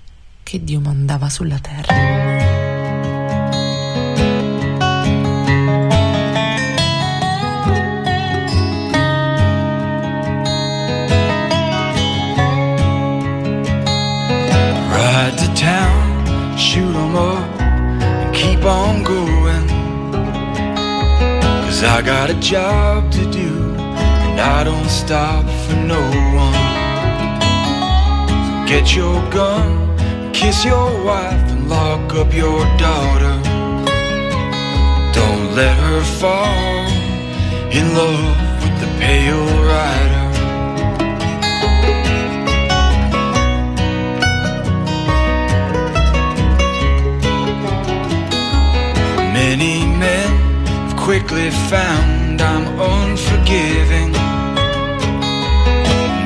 che 0.44 0.64
Dio 0.64 0.80
mandava 0.80 1.30
sulla 1.30 1.58
terra. 1.60 1.94
Ride 14.92 15.36
to 15.38 15.52
town, 15.54 16.58
shoot 16.58 16.96
'em 16.96 17.16
up, 17.16 17.60
and 17.60 18.34
keep 18.34 18.64
on 18.64 19.04
going. 19.04 19.68
Cause 21.66 21.84
I 21.84 22.02
got 22.02 22.30
a 22.30 22.36
job 22.40 23.10
to 23.12 23.26
do, 23.32 23.76
and 23.78 24.40
I 24.40 24.64
don't 24.64 24.90
stop 24.90 25.46
for 25.66 25.76
no 25.76 26.00
one. 26.36 26.54
So 28.46 28.66
get 28.68 28.96
your 28.96 29.22
gun, 29.30 29.93
kiss 30.34 30.66
your 30.66 30.90
wife, 31.06 31.52
and 31.52 31.70
lock 31.70 32.14
up 32.16 32.34
your 32.34 32.60
daughter. 32.78 33.36
Don't 35.14 35.56
let 35.56 35.78
her 35.78 36.02
fall 36.20 36.88
in 37.72 37.86
love 37.96 38.36
with 38.64 38.76
the 38.82 38.90
pale 39.00 39.46
rider. 39.72 40.24
Many 49.40 49.86
men 49.86 50.32
have 50.68 50.98
quickly 50.98 51.52
found 51.72 52.42
I'm 52.42 52.66
unforgiving. 52.80 54.12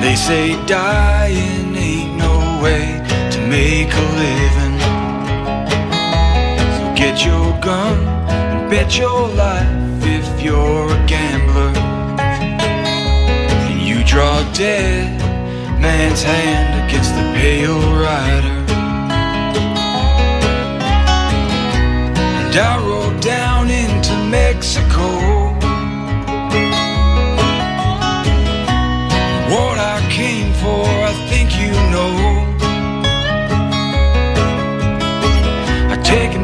They 0.00 0.16
say 0.16 0.56
dying 0.66 1.76
ain't 1.76 2.16
no 2.16 2.60
way 2.62 2.97
make 3.48 3.92
a 3.94 4.06
living. 4.22 4.78
So 6.76 6.84
get 6.94 7.24
your 7.24 7.58
gun 7.60 7.98
and 8.28 8.70
bet 8.70 8.98
your 8.98 9.28
life 9.28 10.04
if 10.04 10.42
you're 10.42 10.90
a 10.92 11.06
gambler. 11.06 11.72
And 13.70 13.80
you 13.80 14.04
draw 14.04 14.36
dead 14.52 15.18
man's 15.80 16.22
hand 16.22 16.88
against 16.88 17.14
the 17.14 17.24
pale 17.40 17.80
rider. 18.04 18.58
And 22.40 22.56
I 22.56 22.97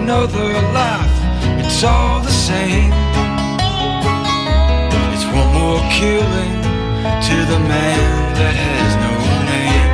another 0.05 0.53
life, 0.75 1.17
it's 1.65 1.83
all 1.83 2.21
the 2.21 2.31
same. 2.31 2.93
It's 5.15 5.25
one 5.25 5.51
more 5.59 5.81
killing 5.91 6.55
to 7.29 7.37
the 7.53 7.59
man 7.59 8.35
that 8.35 8.55
has 8.55 8.93
no 9.05 9.13
name. 9.51 9.94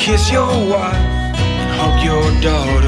Kiss 0.00 0.30
your 0.32 0.46
wife, 0.46 0.94
and 0.96 1.70
hug 1.78 2.02
your 2.02 2.40
daughter. 2.40 2.79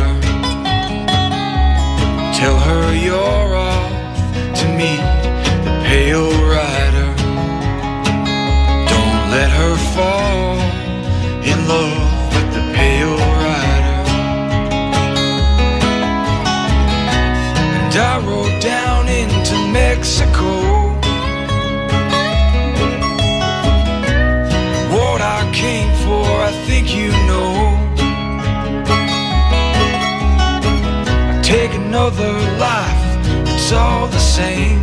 Another 31.92 32.32
life, 32.56 33.04
it's 33.46 33.70
all 33.70 34.06
the 34.06 34.18
same. 34.18 34.80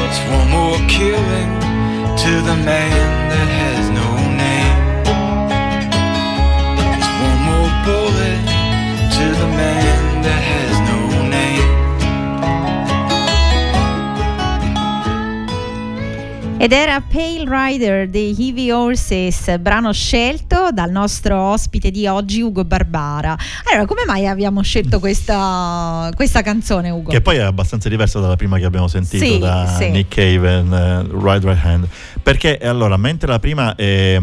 It's 0.00 0.20
one 0.30 0.48
more 0.48 0.78
killing 0.88 1.50
to 2.22 2.40
the 2.40 2.56
man 2.64 3.23
Ed 16.64 16.72
era 16.72 17.02
Pale 17.02 17.44
Rider 17.46 18.08
dei 18.08 18.34
Heavy 18.38 18.70
Horses, 18.70 19.58
brano 19.58 19.92
scelto 19.92 20.70
dal 20.72 20.90
nostro 20.90 21.38
ospite 21.38 21.90
di 21.90 22.06
oggi, 22.06 22.40
Ugo 22.40 22.64
Barbara. 22.64 23.36
Allora, 23.66 23.84
come 23.84 24.04
mai 24.06 24.26
abbiamo 24.26 24.62
scelto 24.62 24.98
questa, 24.98 26.10
questa 26.14 26.40
canzone, 26.40 26.88
Ugo? 26.88 27.10
Che 27.10 27.20
poi 27.20 27.36
è 27.36 27.40
abbastanza 27.40 27.90
diversa 27.90 28.18
dalla 28.18 28.36
prima 28.36 28.56
che 28.56 28.64
abbiamo 28.64 28.88
sentito 28.88 29.22
Sì, 29.22 29.38
da 29.38 29.76
sì. 29.78 29.90
Nick 29.90 30.14
Cave, 30.14 30.60
uh, 30.60 31.22
Right 31.22 31.44
Right 31.44 31.62
Hand. 31.62 31.86
Perché 32.22 32.56
eh, 32.56 32.66
allora, 32.66 32.96
mentre 32.96 33.28
la 33.28 33.38
prima 33.38 33.74
è, 33.74 34.18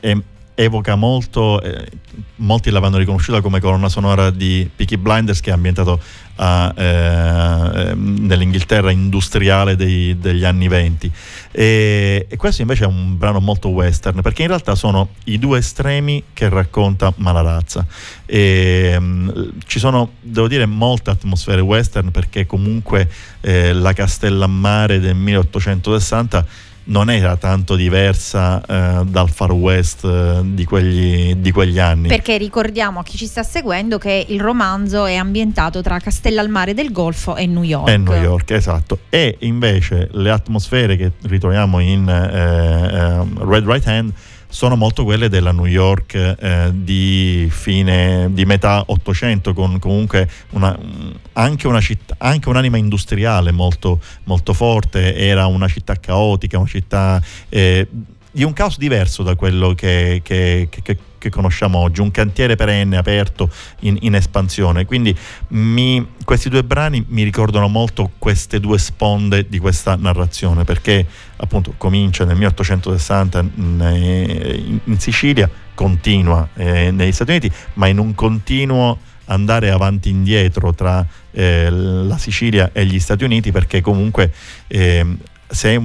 è- 0.00 0.16
evoca 0.54 0.94
molto, 0.94 1.60
eh, 1.60 1.86
molti 2.36 2.70
l'avranno 2.70 2.98
riconosciuta 2.98 3.40
come 3.40 3.60
colonna 3.60 3.88
sonora 3.88 4.30
di 4.30 4.68
Peaky 4.74 4.96
Blinders 4.96 5.40
che 5.40 5.50
è 5.50 5.52
ambientato 5.52 6.00
a, 6.36 6.72
eh, 6.76 7.90
ehm, 7.90 8.26
nell'Inghilterra 8.26 8.90
industriale 8.90 9.74
dei- 9.76 10.18
degli 10.18 10.44
anni 10.44 10.68
20 10.68 11.10
e, 11.50 12.26
e 12.28 12.36
questo 12.36 12.62
invece 12.62 12.84
è 12.84 12.86
un 12.86 13.18
brano 13.18 13.40
molto 13.40 13.68
western 13.68 14.20
perché 14.20 14.42
in 14.42 14.48
realtà 14.48 14.74
sono 14.74 15.10
i 15.24 15.38
due 15.38 15.58
estremi 15.58 16.22
che 16.32 16.48
racconta 16.48 17.12
Malarazza. 17.16 17.84
E, 18.24 18.96
mm, 18.98 19.28
ci 19.66 19.78
sono 19.78 20.12
devo 20.20 20.48
dire 20.48 20.66
molte 20.66 21.10
atmosfere 21.10 21.60
western 21.60 22.10
perché 22.10 22.46
comunque 22.46 23.08
eh, 23.40 23.72
la 23.72 23.92
Castellammare 23.92 25.00
del 25.00 25.16
1860 25.16 26.72
non 26.84 27.10
era 27.10 27.36
tanto 27.36 27.76
diversa 27.76 28.60
eh, 28.60 29.04
dal 29.04 29.30
far 29.30 29.52
west 29.52 30.04
eh, 30.04 30.40
di, 30.44 30.64
quegli, 30.64 31.34
di 31.36 31.50
quegli 31.50 31.78
anni 31.78 32.08
Perché 32.08 32.36
ricordiamo 32.36 33.00
a 33.00 33.02
chi 33.02 33.16
ci 33.16 33.26
sta 33.26 33.42
seguendo 33.42 33.98
che 33.98 34.26
il 34.28 34.40
romanzo 34.40 35.06
è 35.06 35.14
ambientato 35.14 35.80
tra 35.80 35.98
Castellalmare 35.98 36.74
del 36.74 36.92
Golfo 36.92 37.36
e 37.36 37.46
New 37.46 37.62
York. 37.62 37.88
È 37.88 37.96
New 37.96 38.14
York, 38.14 38.50
esatto. 38.50 38.98
E 39.08 39.36
invece 39.40 40.08
le 40.12 40.30
atmosfere 40.30 40.96
che 40.96 41.12
ritroviamo 41.22 41.78
in 41.80 42.08
eh, 42.08 42.98
ehm, 42.98 43.48
Red 43.48 43.66
Right 43.66 43.86
Hand 43.86 44.12
sono 44.54 44.76
molto 44.76 45.02
quelle 45.02 45.28
della 45.28 45.50
New 45.50 45.66
York 45.66 46.14
eh, 46.14 46.70
di 46.72 47.48
fine 47.50 48.28
di 48.30 48.44
metà 48.44 48.84
800 48.86 49.52
con 49.52 49.80
comunque 49.80 50.30
una, 50.50 50.78
anche, 51.32 51.66
una 51.66 51.80
città, 51.80 52.14
anche 52.18 52.48
un'anima 52.48 52.76
industriale 52.76 53.50
molto, 53.50 54.00
molto 54.24 54.52
forte. 54.52 55.16
Era 55.16 55.46
una 55.46 55.66
città 55.66 55.96
caotica 55.96 56.56
una 56.56 56.68
città 56.68 57.20
eh, 57.48 57.88
di 58.34 58.42
un 58.42 58.52
caos 58.52 58.78
diverso 58.78 59.22
da 59.22 59.36
quello 59.36 59.74
che, 59.74 60.20
che, 60.24 60.68
che, 60.68 60.98
che 61.16 61.30
conosciamo 61.30 61.78
oggi, 61.78 62.00
un 62.00 62.10
cantiere 62.10 62.56
perenne 62.56 62.96
aperto 62.96 63.48
in, 63.80 63.96
in 64.00 64.16
espansione. 64.16 64.84
Quindi 64.86 65.16
mi, 65.48 66.04
questi 66.24 66.48
due 66.48 66.64
brani 66.64 67.04
mi 67.10 67.22
ricordano 67.22 67.68
molto 67.68 68.10
queste 68.18 68.58
due 68.58 68.78
sponde 68.78 69.46
di 69.48 69.60
questa 69.60 69.94
narrazione, 69.94 70.64
perché 70.64 71.06
appunto 71.36 71.74
comincia 71.78 72.24
nel 72.24 72.34
1860 72.34 73.38
in, 73.54 74.80
in 74.82 74.98
Sicilia, 74.98 75.48
continua 75.72 76.48
eh, 76.54 76.90
negli 76.90 77.12
Stati 77.12 77.30
Uniti, 77.30 77.52
ma 77.74 77.86
in 77.86 77.98
un 77.98 78.16
continuo 78.16 78.98
andare 79.26 79.70
avanti 79.70 80.08
e 80.08 80.12
indietro 80.12 80.74
tra 80.74 81.06
eh, 81.30 81.70
la 81.70 82.18
Sicilia 82.18 82.70
e 82.72 82.84
gli 82.84 82.98
Stati 82.98 83.22
Uniti 83.22 83.52
perché 83.52 83.80
comunque 83.80 84.32
eh, 84.66 85.06
se, 85.46 85.78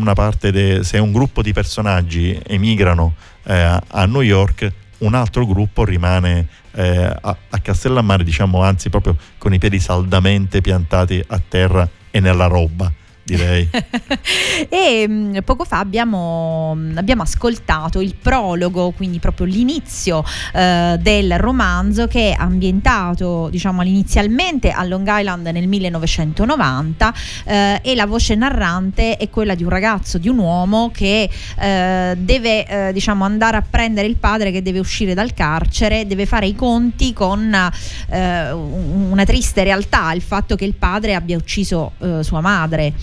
de, 0.52 0.84
se, 0.84 0.98
un 0.98 1.12
gruppo 1.12 1.42
di 1.42 1.54
personaggi 1.54 2.40
emigrano 2.46 3.16
eh, 3.44 3.80
a 3.88 4.06
New 4.06 4.22
York, 4.22 4.72
un 5.00 5.14
altro 5.14 5.46
gruppo 5.46 5.84
rimane 5.84 6.48
eh, 6.74 7.16
a, 7.22 7.38
a 7.50 7.60
Castellammare, 7.60 8.24
diciamo 8.24 8.62
anzi 8.62 8.90
proprio 8.90 9.16
con 9.38 9.54
i 9.54 9.58
piedi 9.58 9.80
saldamente 9.80 10.62
piantati 10.62 11.24
a 11.28 11.42
terra 11.48 11.88
e 12.12 12.20
nella 12.20 12.48
roba 12.48 12.92
direi. 13.36 13.70
e 14.70 15.06
mm, 15.08 15.38
poco 15.46 15.64
fa 15.64 15.80
abbiamo, 15.80 16.74
mm, 16.76 16.98
abbiamo, 16.98 17.22
ascoltato 17.22 18.00
il 18.02 18.16
prologo, 18.16 18.92
quindi 18.92 19.20
proprio 19.20 19.46
l'inizio 19.46 20.24
eh, 20.54 20.98
del 21.00 21.38
romanzo 21.38 22.08
che 22.08 22.32
è 22.32 22.36
ambientato 22.38 23.50
diciamo 23.50 23.84
inizialmente 23.84 24.72
a 24.72 24.84
Long 24.84 25.08
Island 25.10 25.48
nel 25.48 25.68
1990 25.68 27.14
eh, 27.46 27.80
e 27.84 27.96
la 27.96 28.06
voce 28.06 28.36
narrante 28.36 29.18
è 29.18 29.30
quella 29.30 29.56
di 29.56 29.64
un 29.64 29.70
ragazzo, 29.70 30.18
di 30.18 30.28
un 30.28 30.38
uomo 30.38 30.92
che 30.94 31.30
eh, 31.60 32.16
deve 32.18 32.66
eh, 32.66 32.94
diciamo 32.94 33.24
andare 33.24 33.58
a 33.58 33.64
prendere 33.68 34.08
il 34.08 34.16
padre 34.16 34.52
che 34.52 34.62
deve 34.62 34.80
uscire 34.80 35.14
dal 35.14 35.34
carcere, 35.34 36.08
deve 36.08 36.26
fare 36.26 36.48
i 36.48 36.56
conti 36.56 37.14
con 37.14 37.54
eh, 38.10 38.52
una 38.52 39.24
triste 39.26 39.64
realtà, 39.64 40.12
il 40.14 40.22
fatto 40.22 40.56
che 40.56 40.66
il 40.66 40.74
padre 40.74 41.16
abbia 41.16 41.38
ucciso 41.38 41.94
eh, 42.00 42.24
sua 42.24 42.42
madre. 42.42 42.94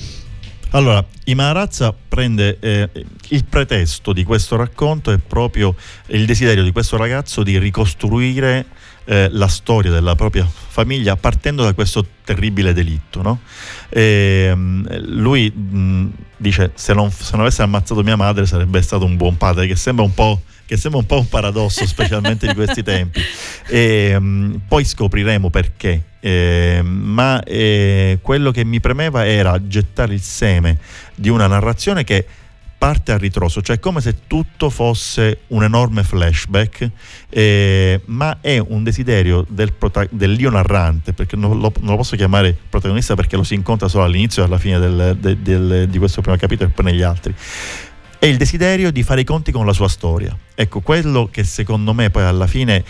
Allora, 0.71 1.05
I 1.25 1.35
Maharazza 1.35 1.95
prende 2.09 2.59
eh, 2.61 2.91
il 3.29 3.45
pretesto 3.45 4.13
di 4.13 4.25
questo 4.25 4.57
racconto 4.57 5.13
è 5.13 5.19
proprio 5.19 5.75
il 6.09 6.27
desiderio 6.27 6.63
di 6.63 6.73
questo 6.73 6.97
ragazzo 6.97 7.43
di 7.43 7.59
ricostruire 7.59 8.67
eh, 9.05 9.29
la 9.31 9.47
storia 9.47 9.91
della 9.91 10.17
propria 10.17 10.45
famiglia 10.45 11.17
partendo 11.17 11.63
da 11.63 11.73
questo 11.73 12.05
terribile 12.25 12.73
delitto. 12.73 13.23
No? 13.23 13.41
E, 13.89 14.49
ehm, 14.51 15.05
lui 15.21 15.51
mh, 15.51 16.11
dice 16.37 16.73
se 16.75 16.93
non, 16.93 17.11
se 17.11 17.31
non 17.33 17.43
avesse 17.43 17.63
ammazzato 17.63 18.03
mia 18.03 18.17
madre 18.17 18.45
sarebbe 18.45 18.83
stato 18.83 19.05
un 19.05 19.17
buon 19.17 19.37
padre, 19.37 19.67
che 19.67 19.77
sembra 19.77 20.05
un 20.05 20.13
po' 20.13 20.43
che 20.67 20.77
sembra 20.77 21.01
un 21.01 21.07
po' 21.07 21.19
un 21.19 21.29
paradosso, 21.29 21.87
specialmente 21.87 22.47
di 22.47 22.55
questi 22.55 22.83
tempi. 22.85 23.23
E, 23.69 24.15
um, 24.17 24.61
poi 24.67 24.85
scopriremo 24.85 25.49
perché. 25.51 26.03
Eh, 26.21 26.81
ma 26.83 27.43
eh, 27.45 28.19
quello 28.21 28.51
che 28.51 28.65
mi 28.65 28.81
premeva 28.81 29.25
era 29.25 29.65
gettare 29.65 30.13
il 30.13 30.21
seme 30.21 30.79
di 31.15 31.29
una 31.29 31.47
narrazione 31.47 32.03
che 32.03 32.27
parte 32.79 33.13
a 33.13 33.17
ritroso, 33.17 33.63
cioè 33.63 33.79
come 33.79 34.01
se 34.01 34.27
tutto 34.27 34.69
fosse 34.69 35.41
un 35.49 35.63
enorme 35.63 36.03
flashback, 36.03 36.91
eh, 37.31 38.01
ma 38.07 38.39
è 38.41 38.59
un 38.59 38.83
desiderio 38.83 39.47
del, 39.49 39.73
prota- 39.73 40.07
dell'io 40.11 40.51
narrante, 40.51 41.13
perché 41.13 41.37
non 41.37 41.59
lo, 41.59 41.73
non 41.81 41.91
lo, 41.91 41.97
posso 41.97 42.17
chiamare 42.17 42.57
protagonista 42.69 43.15
perché 43.15 43.37
lo 43.37 43.45
si 43.45 43.55
incontra 43.55 43.89
solo 43.89 44.05
all'inizio 44.05 44.43
e 44.43 44.47
alla 44.47 44.59
fine 44.59 44.79
del, 44.79 45.17
del, 45.19 45.37
del, 45.39 45.89
di 45.89 45.99
questo 45.99 46.21
primo 46.21 46.37
capitolo 46.37 46.69
e 46.69 46.73
poi 46.73 46.85
negli 46.85 47.03
altri 47.03 47.35
è 48.19 48.27
il 48.27 48.37
desiderio 48.37 48.91
di 48.91 49.03
fare 49.03 49.23
i 49.23 49.25
conti 49.25 49.53
con 49.53 49.67
la 49.67 49.73
sua 49.73 49.89
storia. 49.89 50.37
Ecco, 50.55 50.81
quello 50.81 51.29
che 51.31 51.45
secondo 51.45 51.93
me 51.93 52.11
poi 52.11 52.25
alla 52.25 52.47
fine 52.47 52.85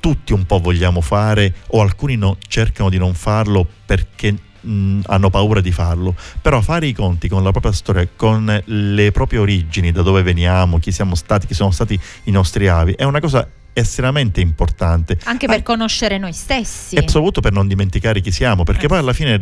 tutti 0.00 0.32
un 0.32 0.44
po' 0.46 0.58
vogliamo 0.58 1.00
fare 1.00 1.54
o 1.68 1.80
alcuni 1.80 2.16
no, 2.16 2.36
cercano 2.48 2.90
di 2.90 2.98
non 2.98 3.14
farlo 3.14 3.66
perché 3.86 4.34
mh, 4.60 5.02
hanno 5.06 5.30
paura 5.30 5.60
di 5.60 5.70
farlo, 5.70 6.14
però 6.40 6.60
fare 6.60 6.86
i 6.86 6.92
conti 6.92 7.28
con 7.28 7.42
la 7.42 7.50
propria 7.50 7.72
storia, 7.72 8.06
con 8.16 8.62
le 8.64 9.12
proprie 9.12 9.38
origini, 9.38 9.92
da 9.92 10.02
dove 10.02 10.22
veniamo, 10.22 10.78
chi 10.78 10.90
siamo 10.90 11.14
stati, 11.14 11.46
chi 11.46 11.54
sono 11.54 11.70
stati 11.70 11.98
i 12.24 12.30
nostri 12.30 12.66
avi, 12.66 12.92
è 12.92 13.04
una 13.04 13.20
cosa 13.20 13.48
estremamente 13.74 14.40
importante. 14.40 15.18
Anche 15.24 15.46
per 15.46 15.60
ah, 15.60 15.62
conoscere 15.62 16.18
noi 16.18 16.32
stessi. 16.32 16.96
E 16.96 17.02
soprattutto 17.06 17.40
per 17.40 17.52
non 17.52 17.68
dimenticare 17.68 18.20
chi 18.20 18.30
siamo, 18.30 18.64
perché 18.64 18.86
eh. 18.86 18.88
poi 18.88 18.98
alla 18.98 19.12
fine, 19.12 19.38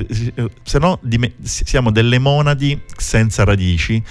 se 0.62 0.78
no, 0.78 0.98
dim- 1.02 1.32
siamo 1.42 1.90
delle 1.90 2.18
monadi 2.18 2.80
senza 2.96 3.44
radici 3.44 4.02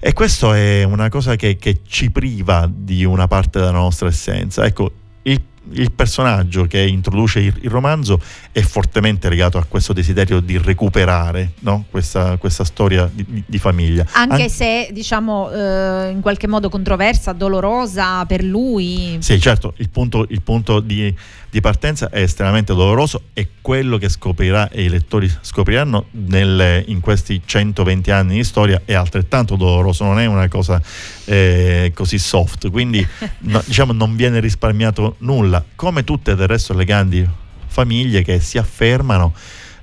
e 0.00 0.12
questo 0.14 0.54
è 0.54 0.82
una 0.82 1.10
cosa 1.10 1.36
che, 1.36 1.56
che 1.56 1.80
ci 1.86 2.10
priva 2.10 2.68
di 2.72 3.04
una 3.04 3.28
parte 3.28 3.58
della 3.58 3.70
nostra 3.70 4.08
essenza. 4.08 4.64
Ecco, 4.64 4.92
il 5.22 5.40
il 5.72 5.92
personaggio 5.92 6.64
che 6.64 6.80
introduce 6.80 7.40
il, 7.40 7.54
il, 7.60 7.70
romanzo 7.70 8.20
è 8.50 8.60
fortemente 8.60 9.28
legato 9.28 9.58
a 9.58 9.64
questo 9.64 9.92
desiderio 9.92 10.40
di 10.40 10.58
recuperare 10.58 11.52
no? 11.60 11.84
questa, 11.90 12.36
questa, 12.38 12.64
storia 12.64 13.08
di, 13.12 13.44
di 13.46 13.58
famiglia. 13.58 14.06
Anche 14.12 14.44
An- 14.44 14.48
se 14.48 14.88
diciamo 14.92 15.50
eh, 15.50 16.10
in 16.10 16.20
qualche 16.20 16.46
modo 16.46 16.68
controversa, 16.68 17.32
dolorosa 17.32 18.24
per 18.26 18.42
lui. 18.42 19.18
Sì, 19.20 19.38
certo, 19.40 19.74
il 19.76 19.90
punto, 19.90 20.26
il 20.28 20.42
punto 20.42 20.80
di, 20.80 21.14
di, 21.50 21.60
partenza 21.60 22.08
è 22.10 22.20
estremamente 22.20 22.74
doloroso 22.74 23.22
e 23.32 23.48
quello 23.60 23.98
che 23.98 24.08
scoprirà 24.08 24.68
e 24.70 24.84
i 24.84 24.88
lettori 24.88 25.30
scopriranno 25.40 26.06
nelle, 26.12 26.84
in 26.86 27.00
questi 27.00 27.42
120 27.44 28.10
anni 28.10 28.34
di 28.36 28.44
storia 28.44 28.82
è 28.84 28.94
altrettanto 28.94 29.56
doloroso, 29.56 30.04
non 30.04 30.18
è 30.18 30.26
una 30.26 30.48
cosa 30.48 30.80
eh, 31.24 31.92
così 31.94 32.18
soft, 32.18 32.70
quindi 32.70 33.06
no, 33.40 33.62
diciamo 33.64 33.92
non 33.92 34.16
viene 34.16 34.40
risparmiato 34.40 35.16
nulla. 35.18 35.64
Come 35.74 36.04
tutte 36.04 36.34
del 36.34 36.46
resto 36.46 36.74
le 36.74 36.84
grandi 36.84 37.28
famiglie 37.66 38.22
che 38.22 38.40
si 38.40 38.58
affermano, 38.58 39.32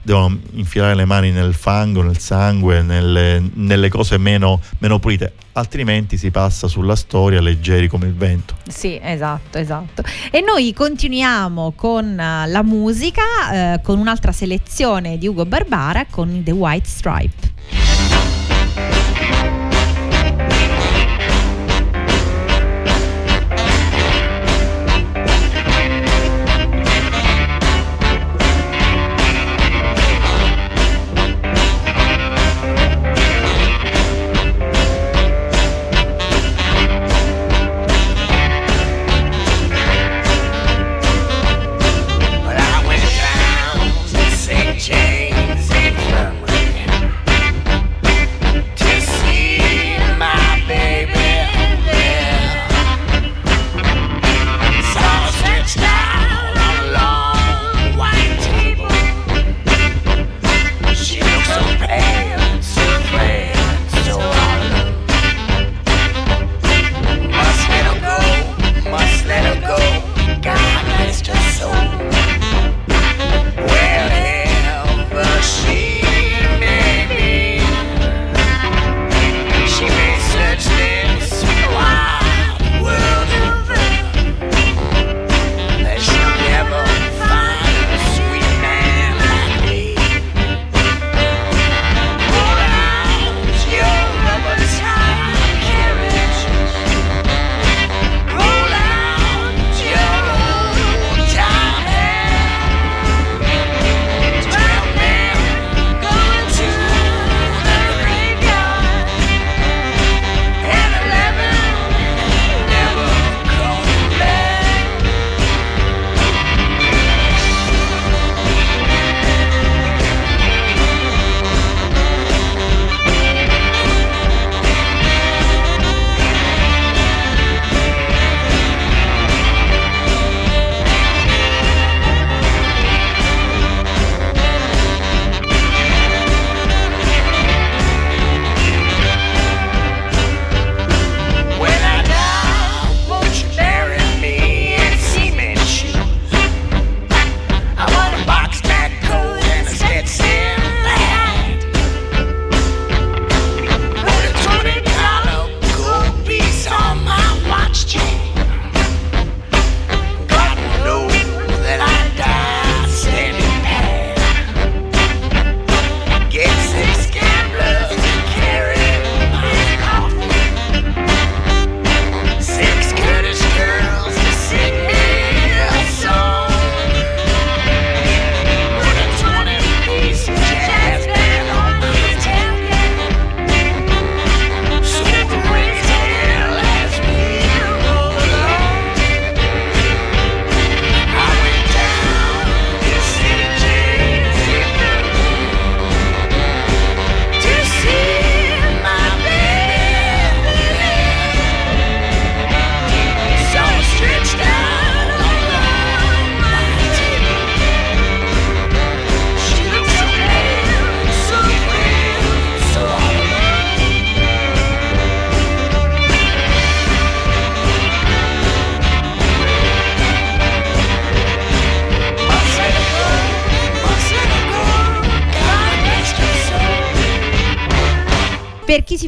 devono 0.08 0.40
infilare 0.54 0.96
le 0.96 1.04
mani 1.04 1.32
nel 1.32 1.54
fango, 1.54 2.02
nel 2.02 2.18
sangue, 2.18 2.82
nelle, 2.82 3.44
nelle 3.56 3.90
cose 3.90 4.18
meno, 4.18 4.62
meno, 4.78 5.00
pulite, 5.00 5.34
altrimenti 5.52 6.16
si 6.16 6.32
passa 6.32 6.70
sulla 6.70 6.96
storia 6.96 7.42
leggeri 7.42 7.90
come 7.90 8.06
il 8.08 8.14
vento. 8.14 8.56
Sì, 8.70 8.98
esatto, 9.02 9.58
esatto. 9.58 10.04
E 10.32 10.40
noi 10.40 10.74
continuiamo 10.74 11.74
con 11.76 12.06
uh, 12.06 12.50
la 12.50 12.64
musica, 12.64 13.22
uh, 13.52 13.82
con 13.82 14.00
un'altra 14.00 14.32
selezione 14.32 15.18
di 15.18 15.28
Ugo 15.28 15.46
Barbara 15.46 16.06
con 16.10 16.42
The 16.42 16.52
White 16.52 16.88
Stripe. 16.88 17.87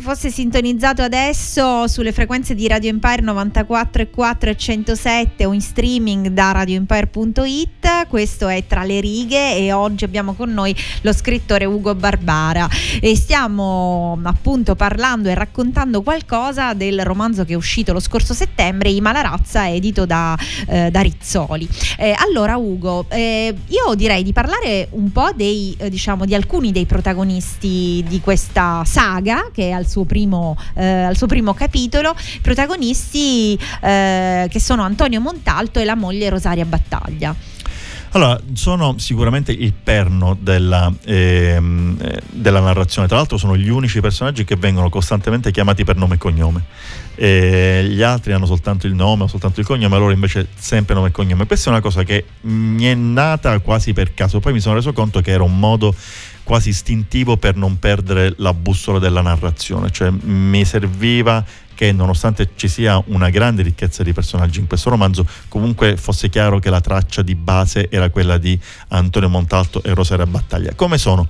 Fosse 0.09 0.31
sintonizzato 0.31 1.03
adesso 1.03 1.87
sulle 1.87 2.11
frequenze 2.11 2.55
di 2.55 2.67
Radio 2.67 2.89
Empire 2.89 3.21
94 3.21 4.01
e 4.01 4.09
4 4.09 4.49
e 4.49 4.57
107 4.57 5.45
o 5.45 5.53
in 5.53 5.61
streaming 5.61 6.29
da 6.29 6.51
radioempire.it, 6.51 8.07
questo 8.07 8.47
è 8.47 8.65
Tra 8.65 8.83
le 8.83 9.01
righe 9.01 9.55
e 9.55 9.71
oggi 9.71 10.05
abbiamo 10.05 10.33
con 10.33 10.51
noi 10.51 10.75
lo 11.01 11.13
scrittore 11.13 11.65
Ugo 11.65 11.93
Barbara 11.93 12.67
e 12.99 13.15
stiamo 13.15 14.19
appunto 14.23 14.73
parlando 14.73 15.29
e 15.29 15.35
raccontando 15.35 16.01
qualcosa 16.01 16.73
del 16.73 17.05
romanzo 17.05 17.45
che 17.45 17.53
è 17.53 17.55
uscito 17.55 17.93
lo 17.93 17.99
scorso 17.99 18.33
settembre, 18.33 18.89
I 18.89 19.01
Malarazza, 19.01 19.69
edito 19.69 20.07
da, 20.07 20.35
eh, 20.69 20.89
da 20.89 21.01
Rizzoli. 21.01 21.69
Eh, 21.99 22.15
allora 22.17 22.57
Ugo, 22.57 23.05
eh, 23.09 23.55
io 23.67 23.93
direi 23.93 24.23
di 24.23 24.33
parlare 24.33 24.87
un 24.89 25.11
po' 25.11 25.29
dei, 25.35 25.75
eh, 25.77 25.87
diciamo, 25.91 26.25
di 26.25 26.33
alcuni 26.33 26.71
dei 26.71 26.87
protagonisti 26.87 28.03
di 28.07 28.19
questa 28.21 28.81
saga 28.85 29.51
che 29.53 29.67
è 29.67 29.71
al 29.71 29.85
suo 29.85 29.97
primo, 30.05 30.55
eh, 30.75 30.85
al 30.85 31.17
suo 31.17 31.27
primo 31.27 31.53
capitolo, 31.53 32.15
protagonisti 32.41 33.57
eh, 33.81 34.47
che 34.49 34.59
sono 34.59 34.83
Antonio 34.83 35.21
Montalto 35.21 35.79
e 35.79 35.85
la 35.85 35.95
moglie 35.95 36.29
Rosaria 36.29 36.65
Battaglia. 36.65 37.35
Allora, 38.11 38.39
sono 38.53 38.95
sicuramente 38.97 39.51
il 39.51 39.71
perno 39.71 40.35
della, 40.39 40.91
ehm, 41.05 41.95
eh, 42.01 42.21
della, 42.31 42.59
narrazione, 42.59 43.07
tra 43.07 43.17
l'altro 43.17 43.37
sono 43.37 43.55
gli 43.55 43.69
unici 43.69 44.01
personaggi 44.01 44.45
che 44.45 44.55
vengono 44.55 44.89
costantemente 44.89 45.51
chiamati 45.51 45.83
per 45.83 45.95
nome 45.95 46.15
e 46.15 46.17
cognome. 46.17 46.63
Eh, 47.13 47.87
gli 47.87 48.01
altri 48.01 48.33
hanno 48.33 48.47
soltanto 48.47 48.87
il 48.87 48.95
nome 48.95 49.23
o 49.23 49.27
soltanto 49.27 49.59
il 49.59 49.65
cognome, 49.67 49.99
loro 49.99 50.11
invece 50.11 50.47
sempre 50.57 50.95
nome 50.95 51.09
e 51.09 51.11
cognome. 51.11 51.45
Questa 51.45 51.69
è 51.69 51.71
una 51.71 51.81
cosa 51.81 52.01
che 52.01 52.25
mi 52.41 52.85
è 52.85 52.95
nata 52.95 53.59
quasi 53.59 53.93
per 53.93 54.15
caso, 54.15 54.39
poi 54.39 54.53
mi 54.53 54.59
sono 54.59 54.75
reso 54.75 54.91
conto 54.91 55.21
che 55.21 55.29
era 55.29 55.43
un 55.43 55.59
modo 55.59 55.93
quasi 56.49 56.69
istintivo 56.69 57.37
per 57.37 57.55
non 57.55 57.77
perdere 57.77 58.33
la 58.37 58.55
bussola 58.55 58.97
della 58.97 59.21
narrazione, 59.21 59.91
cioè 59.91 60.09
mi 60.09 60.65
serviva 60.65 61.45
che 61.75 61.91
nonostante 61.91 62.49
ci 62.55 62.67
sia 62.67 62.99
una 63.05 63.29
grande 63.29 63.61
ricchezza 63.61 64.01
di 64.01 64.13
personaggi 64.13 64.59
in 64.59 64.65
questo 64.65 64.89
romanzo, 64.89 65.27
comunque 65.47 65.95
fosse 65.95 66.27
chiaro 66.27 66.57
che 66.57 66.71
la 66.71 66.81
traccia 66.81 67.21
di 67.21 67.35
base 67.35 67.87
era 67.91 68.09
quella 68.09 68.39
di 68.39 68.59
Antonio 68.87 69.29
Montalto 69.29 69.83
e 69.83 69.93
Rosaria 69.93 70.25
Battaglia. 70.25 70.73
Come 70.73 70.97
sono? 70.97 71.27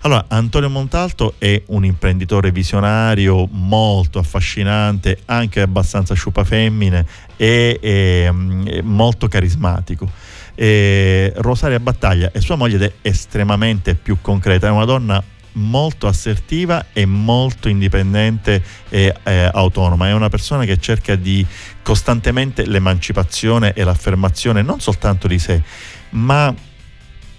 Allora, 0.00 0.24
Antonio 0.28 0.70
Montalto 0.70 1.34
è 1.36 1.62
un 1.66 1.84
imprenditore 1.84 2.50
visionario 2.50 3.46
molto 3.50 4.18
affascinante, 4.18 5.18
anche 5.26 5.60
abbastanza 5.60 6.14
sciupafemmine 6.14 7.06
e, 7.36 7.78
e, 7.78 8.32
e 8.64 8.82
molto 8.82 9.28
carismatico 9.28 10.21
eh, 10.54 11.32
Rosaria 11.36 11.80
Battaglia 11.80 12.30
e 12.32 12.40
sua 12.40 12.56
moglie 12.56 12.76
ed 12.76 12.82
è 12.82 12.92
estremamente 13.02 13.94
più 13.94 14.18
concreta, 14.20 14.66
è 14.66 14.70
una 14.70 14.84
donna 14.84 15.22
molto 15.54 16.06
assertiva 16.06 16.86
e 16.92 17.04
molto 17.04 17.68
indipendente 17.68 18.62
e 18.88 19.14
eh, 19.22 19.50
autonoma, 19.52 20.08
è 20.08 20.12
una 20.12 20.28
persona 20.28 20.64
che 20.64 20.78
cerca 20.78 21.14
di 21.14 21.44
costantemente 21.82 22.66
l'emancipazione 22.66 23.72
e 23.74 23.84
l'affermazione 23.84 24.62
non 24.62 24.80
soltanto 24.80 25.26
di 25.26 25.38
sé, 25.38 25.62
ma 26.10 26.54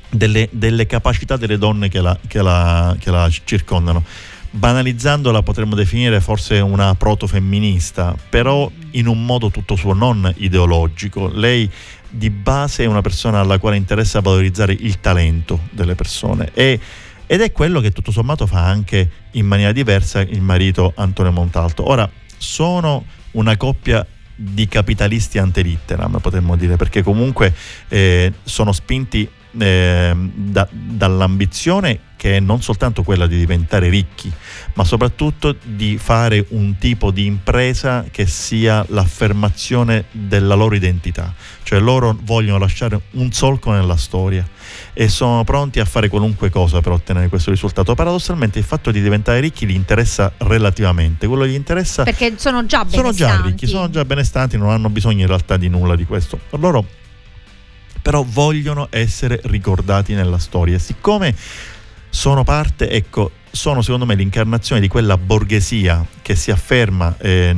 delle, 0.10 0.47
delle 0.52 0.86
capacità 0.86 1.38
delle 1.38 1.58
donne 1.58 1.89
che 1.89 2.02
la, 2.02 2.17
che 2.28 2.41
la, 2.41 2.95
che 2.99 3.10
la 3.10 3.30
circondano. 3.43 4.04
Banalizzandola 4.52 5.41
potremmo 5.41 5.73
definire 5.73 6.21
forse 6.21 6.60
una 6.60 6.93
proto-femminista, 6.93 8.15
però 8.30 8.69
in 8.91 9.08
un 9.08 9.26
modo 9.26 9.49
tutto 9.49 9.76
suo, 9.76 9.93
non 9.93 10.32
ideologico. 10.38 11.28
Lei 11.28 11.67
di 12.15 12.30
base 12.30 12.84
è 12.84 12.88
una 12.88 13.02
persona 13.02 13.39
alla 13.39 13.58
quale 13.58 13.76
interessa 13.76 14.21
valorizzare 14.21 14.73
il 14.73 14.99
talento 14.99 15.62
delle 15.71 15.95
persone 15.95 16.52
e, 16.54 16.80
ed 17.26 17.41
è 17.41 17.52
quello 17.52 17.80
che 17.80 17.91
tutto 17.91 18.12
sommato 18.12 18.45
fa 18.45 18.65
anche 18.65 19.10
in 19.32 19.47
maniera 19.47 19.71
diversa 19.71 20.21
il 20.21 20.41
marito 20.41 20.93
Antonio 20.95 21.32
Montalto. 21.32 21.89
Ora, 21.89 22.08
sono 22.38 23.04
una 23.32 23.58
coppia 23.58 24.06
di 24.36 24.67
capitalisti 24.67 25.39
ante 25.39 25.62
litteram, 25.62 26.19
potremmo 26.19 26.56
dire, 26.56 26.76
perché 26.76 27.02
comunque 27.02 27.54
eh, 27.88 28.32
sono 28.43 28.71
spinti 28.71 29.28
eh, 29.58 30.13
da, 30.16 30.68
dall'ambizione 30.72 32.00
che 32.24 32.38
è 32.38 32.39
non 32.39 32.62
soltanto 32.62 33.04
quella 33.04 33.28
di 33.28 33.38
diventare 33.38 33.89
ricchi, 33.89 34.32
ma 34.76 34.86
soprattutto 34.86 35.58
di 35.62 35.98
fare 35.98 36.46
un 36.52 36.78
tipo 36.78 37.12
di 37.12 37.26
impresa 37.26 38.06
che 38.10 38.26
sia 38.28 38.86
l'affermazione 38.88 40.06
della 40.12 40.56
loro 40.56 40.74
identità. 40.74 41.34
Cioè 41.63 41.82
loro 41.82 42.18
vogliono 42.22 42.60
lasciare 42.60 42.98
un 43.12 43.30
solco 43.34 43.74
nella 43.74 43.98
storia 43.98 44.48
e 44.94 45.10
sono 45.10 45.44
pronti 45.44 45.82
a 45.82 45.86
fare 45.86 46.08
qualunque 46.08 46.50
cosa 46.50 46.80
per 46.80 46.94
ottenere 46.94 47.28
questo 47.28 47.50
risultato. 47.50 47.94
Paradossalmente 47.94 48.58
il 48.58 48.63
fatto 48.63 48.89
di 48.89 49.02
diventare 49.02 49.42
ricchi 49.42 49.66
gli 49.66 49.76
interessa 49.76 50.32
relativamente, 50.38 51.28
quello 51.28 51.46
gli 51.46 51.56
interessa... 51.56 52.04
Perché 52.04 52.36
sono 52.38 52.66
già 52.66 52.86
benestanti. 52.86 53.18
Sono 53.18 53.30
già 53.30 53.42
ricchi, 53.46 53.68
sono 53.68 53.89
già 53.89 54.06
benestanti, 54.06 54.58
non 54.58 54.70
hanno 54.70 54.89
bisogno 54.89 55.24
in 55.24 55.28
realtà 55.28 55.58
di 55.58 55.68
nulla 55.68 55.98
di 55.98 56.06
questo. 56.06 56.39
Loro 56.52 57.02
però 58.04 58.24
vogliono 58.28 58.88
essere 58.92 59.39
ricordati 59.46 60.13
nella 60.13 60.38
storia. 60.38 60.78
Siccome 60.78 61.34
sono 62.10 62.44
parte, 62.44 62.89
ecco, 62.92 63.32
sono 63.50 63.82
secondo 63.82 64.06
me 64.06 64.16
l'incarnazione 64.16 64.82
di 64.82 64.88
quella 64.88 65.18
borghesia 65.18 66.06
che 66.22 66.36
si 66.36 66.52
afferma 66.52 67.16
eh, 67.18 67.54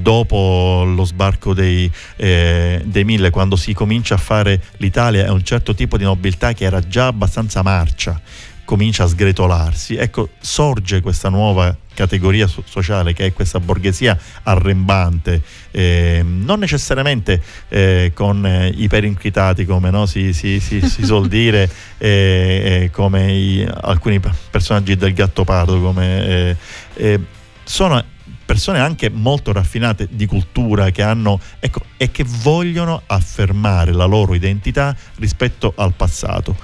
dopo 0.00 0.84
lo 0.84 1.04
sbarco 1.04 1.52
dei, 1.52 1.90
eh, 2.16 2.80
dei, 2.84 3.04
mille, 3.04 3.30
quando 3.30 3.54
si 3.54 3.74
comincia 3.74 4.14
a 4.14 4.18
fare 4.18 4.62
l'Italia 4.78 5.26
è 5.26 5.28
un 5.28 5.44
certo 5.44 5.74
tipo 5.74 5.98
di 5.98 6.04
nobiltà 6.04 6.52
che 6.52 6.64
era 6.64 6.80
già 6.80 7.08
abbastanza 7.08 7.62
marcia, 7.62 8.20
comincia 8.66 9.04
a 9.04 9.06
sgretolarsi. 9.06 9.96
Ecco, 9.96 10.28
sorge 10.40 11.00
questa 11.00 11.30
nuova 11.30 11.74
categoria 11.94 12.46
so- 12.46 12.62
sociale 12.66 13.14
che 13.14 13.24
è 13.24 13.32
questa 13.32 13.58
borghesia 13.58 14.18
arrembante, 14.42 15.40
eh, 15.70 16.22
non 16.22 16.58
necessariamente 16.58 17.42
eh, 17.68 18.12
con 18.14 18.44
eh, 18.44 18.68
i 18.68 18.86
perinquitati 18.88 19.64
come 19.64 19.88
no, 19.88 20.04
si, 20.04 20.34
si, 20.34 20.60
si, 20.60 20.86
si 20.86 21.02
suol 21.06 21.28
dire, 21.28 21.70
eh, 21.96 22.82
eh, 22.82 22.90
come 22.90 23.32
i, 23.32 23.66
alcuni 23.80 24.20
personaggi 24.50 24.94
del 24.96 25.14
Gattopardo, 25.14 25.80
come, 25.80 26.56
eh, 26.94 27.20
sono 27.64 28.04
persone 28.44 28.78
anche 28.78 29.10
molto 29.10 29.52
raffinate 29.52 30.06
di 30.10 30.26
cultura 30.26 30.90
che 30.90 31.02
hanno 31.02 31.40
ecco, 31.58 31.80
e 31.96 32.12
che 32.12 32.24
vogliono 32.24 33.02
affermare 33.06 33.92
la 33.92 34.04
loro 34.04 34.34
identità 34.34 34.94
rispetto 35.16 35.72
al 35.76 35.94
passato 35.94 36.56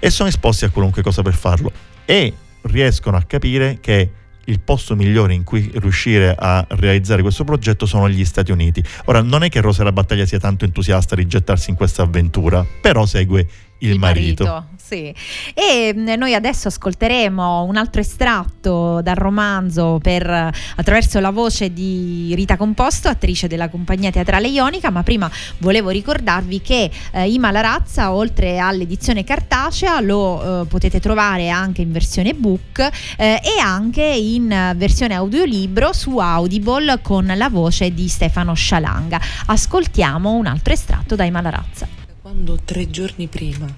e 0.00 0.10
sono 0.10 0.28
esposti 0.28 0.64
a 0.64 0.70
qualunque 0.70 1.02
cosa 1.02 1.22
per 1.22 1.34
farlo 1.34 1.70
e 2.04 2.32
riescono 2.62 3.16
a 3.16 3.22
capire 3.22 3.78
che 3.80 4.10
il 4.46 4.58
posto 4.58 4.96
migliore 4.96 5.32
in 5.32 5.44
cui 5.44 5.70
riuscire 5.74 6.34
a 6.36 6.64
realizzare 6.70 7.22
questo 7.22 7.44
progetto 7.44 7.86
sono 7.86 8.08
gli 8.08 8.24
Stati 8.24 8.50
Uniti. 8.50 8.82
Ora, 9.04 9.22
non 9.22 9.44
è 9.44 9.48
che 9.48 9.60
Rosa 9.60 9.90
Battaglia 9.92 10.26
sia 10.26 10.40
tanto 10.40 10.64
entusiasta 10.64 11.14
di 11.14 11.26
gettarsi 11.26 11.70
in 11.70 11.76
questa 11.76 12.02
avventura, 12.02 12.66
però 12.80 13.06
segue 13.06 13.46
il, 13.80 13.92
il 13.92 13.98
marito. 13.98 14.44
marito 14.44 14.78
sì. 14.90 15.14
E 15.54 15.94
mm, 15.94 16.08
noi 16.16 16.34
adesso 16.34 16.66
ascolteremo 16.66 17.62
un 17.62 17.76
altro 17.76 18.00
estratto 18.00 19.00
dal 19.02 19.14
romanzo 19.14 20.00
per, 20.02 20.28
attraverso 20.28 21.20
la 21.20 21.30
voce 21.30 21.72
di 21.72 22.32
Rita 22.34 22.56
Composto, 22.56 23.06
attrice 23.06 23.46
della 23.46 23.68
compagnia 23.68 24.10
teatrale 24.10 24.48
Ionica, 24.48 24.90
ma 24.90 25.04
prima 25.04 25.30
volevo 25.58 25.90
ricordarvi 25.90 26.60
che 26.60 26.90
eh, 27.12 27.30
Ima 27.30 27.52
la 27.52 27.60
razza, 27.60 28.12
oltre 28.12 28.58
all'edizione 28.58 29.22
cartacea, 29.22 30.00
lo 30.00 30.62
eh, 30.62 30.66
potete 30.66 30.98
trovare 30.98 31.48
anche 31.48 31.82
in 31.82 31.92
versione 31.92 32.34
book 32.34 32.80
eh, 33.16 33.40
e 33.44 33.60
anche 33.62 34.02
in 34.02 34.72
versione 34.76 35.14
audiolibro 35.14 35.92
su 35.92 36.18
Audible 36.18 37.00
con 37.00 37.32
la 37.36 37.48
voce 37.48 37.94
di 37.94 38.08
Stefano 38.08 38.54
Scialanga. 38.54 39.20
Ascoltiamo 39.46 40.32
un 40.32 40.46
altro 40.46 40.72
estratto 40.72 41.14
da 41.14 41.24
Ima 41.24 41.40
la 41.40 41.50
razza. 41.50 41.99
Quando 42.22 42.58
tre 42.62 42.90
giorni 42.90 43.28
prima 43.28 43.74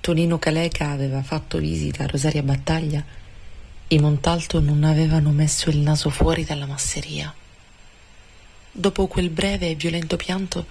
Tonino 0.00 0.38
Caleca 0.38 0.88
aveva 0.88 1.22
fatto 1.22 1.58
visita 1.58 2.04
a 2.04 2.06
Rosaria 2.06 2.42
Battaglia, 2.42 3.04
i 3.88 3.98
Montalto 3.98 4.58
non 4.58 4.84
avevano 4.84 5.32
messo 5.32 5.68
il 5.68 5.76
naso 5.76 6.08
fuori 6.08 6.44
dalla 6.44 6.64
masseria. 6.64 7.32
Dopo 8.72 9.06
quel 9.06 9.28
breve 9.28 9.68
e 9.68 9.74
violento 9.74 10.16
pianto, 10.16 10.64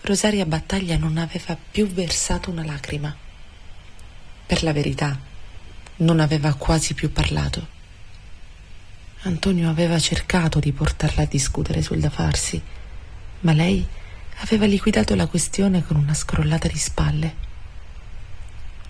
Rosaria 0.00 0.44
Battaglia 0.44 0.96
non 0.96 1.18
aveva 1.18 1.56
più 1.70 1.86
versato 1.86 2.50
una 2.50 2.64
lacrima. 2.64 3.16
Per 4.44 4.64
la 4.64 4.72
verità, 4.72 5.16
non 5.98 6.18
aveva 6.18 6.52
quasi 6.54 6.94
più 6.94 7.12
parlato. 7.12 7.64
Antonio 9.20 9.70
aveva 9.70 10.00
cercato 10.00 10.58
di 10.58 10.72
portarla 10.72 11.22
a 11.22 11.26
discutere 11.26 11.80
sul 11.80 12.00
da 12.00 12.10
farsi, 12.10 12.60
ma 13.42 13.52
lei 13.52 13.86
aveva 14.42 14.64
liquidato 14.64 15.14
la 15.14 15.26
questione 15.26 15.84
con 15.84 15.96
una 15.96 16.14
scrollata 16.14 16.66
di 16.66 16.78
spalle. 16.78 17.48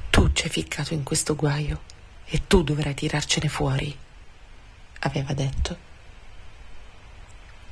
Tu 0.08 0.32
ci 0.32 0.44
hai 0.44 0.50
ficcato 0.50 0.94
in 0.94 1.02
questo 1.02 1.34
guaio 1.34 1.80
e 2.24 2.42
tu 2.46 2.62
dovrai 2.62 2.94
tirarcene 2.94 3.48
fuori, 3.48 3.96
aveva 5.00 5.32
detto. 5.32 5.88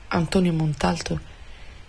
Antonio 0.09 0.53
Montalto 0.53 1.21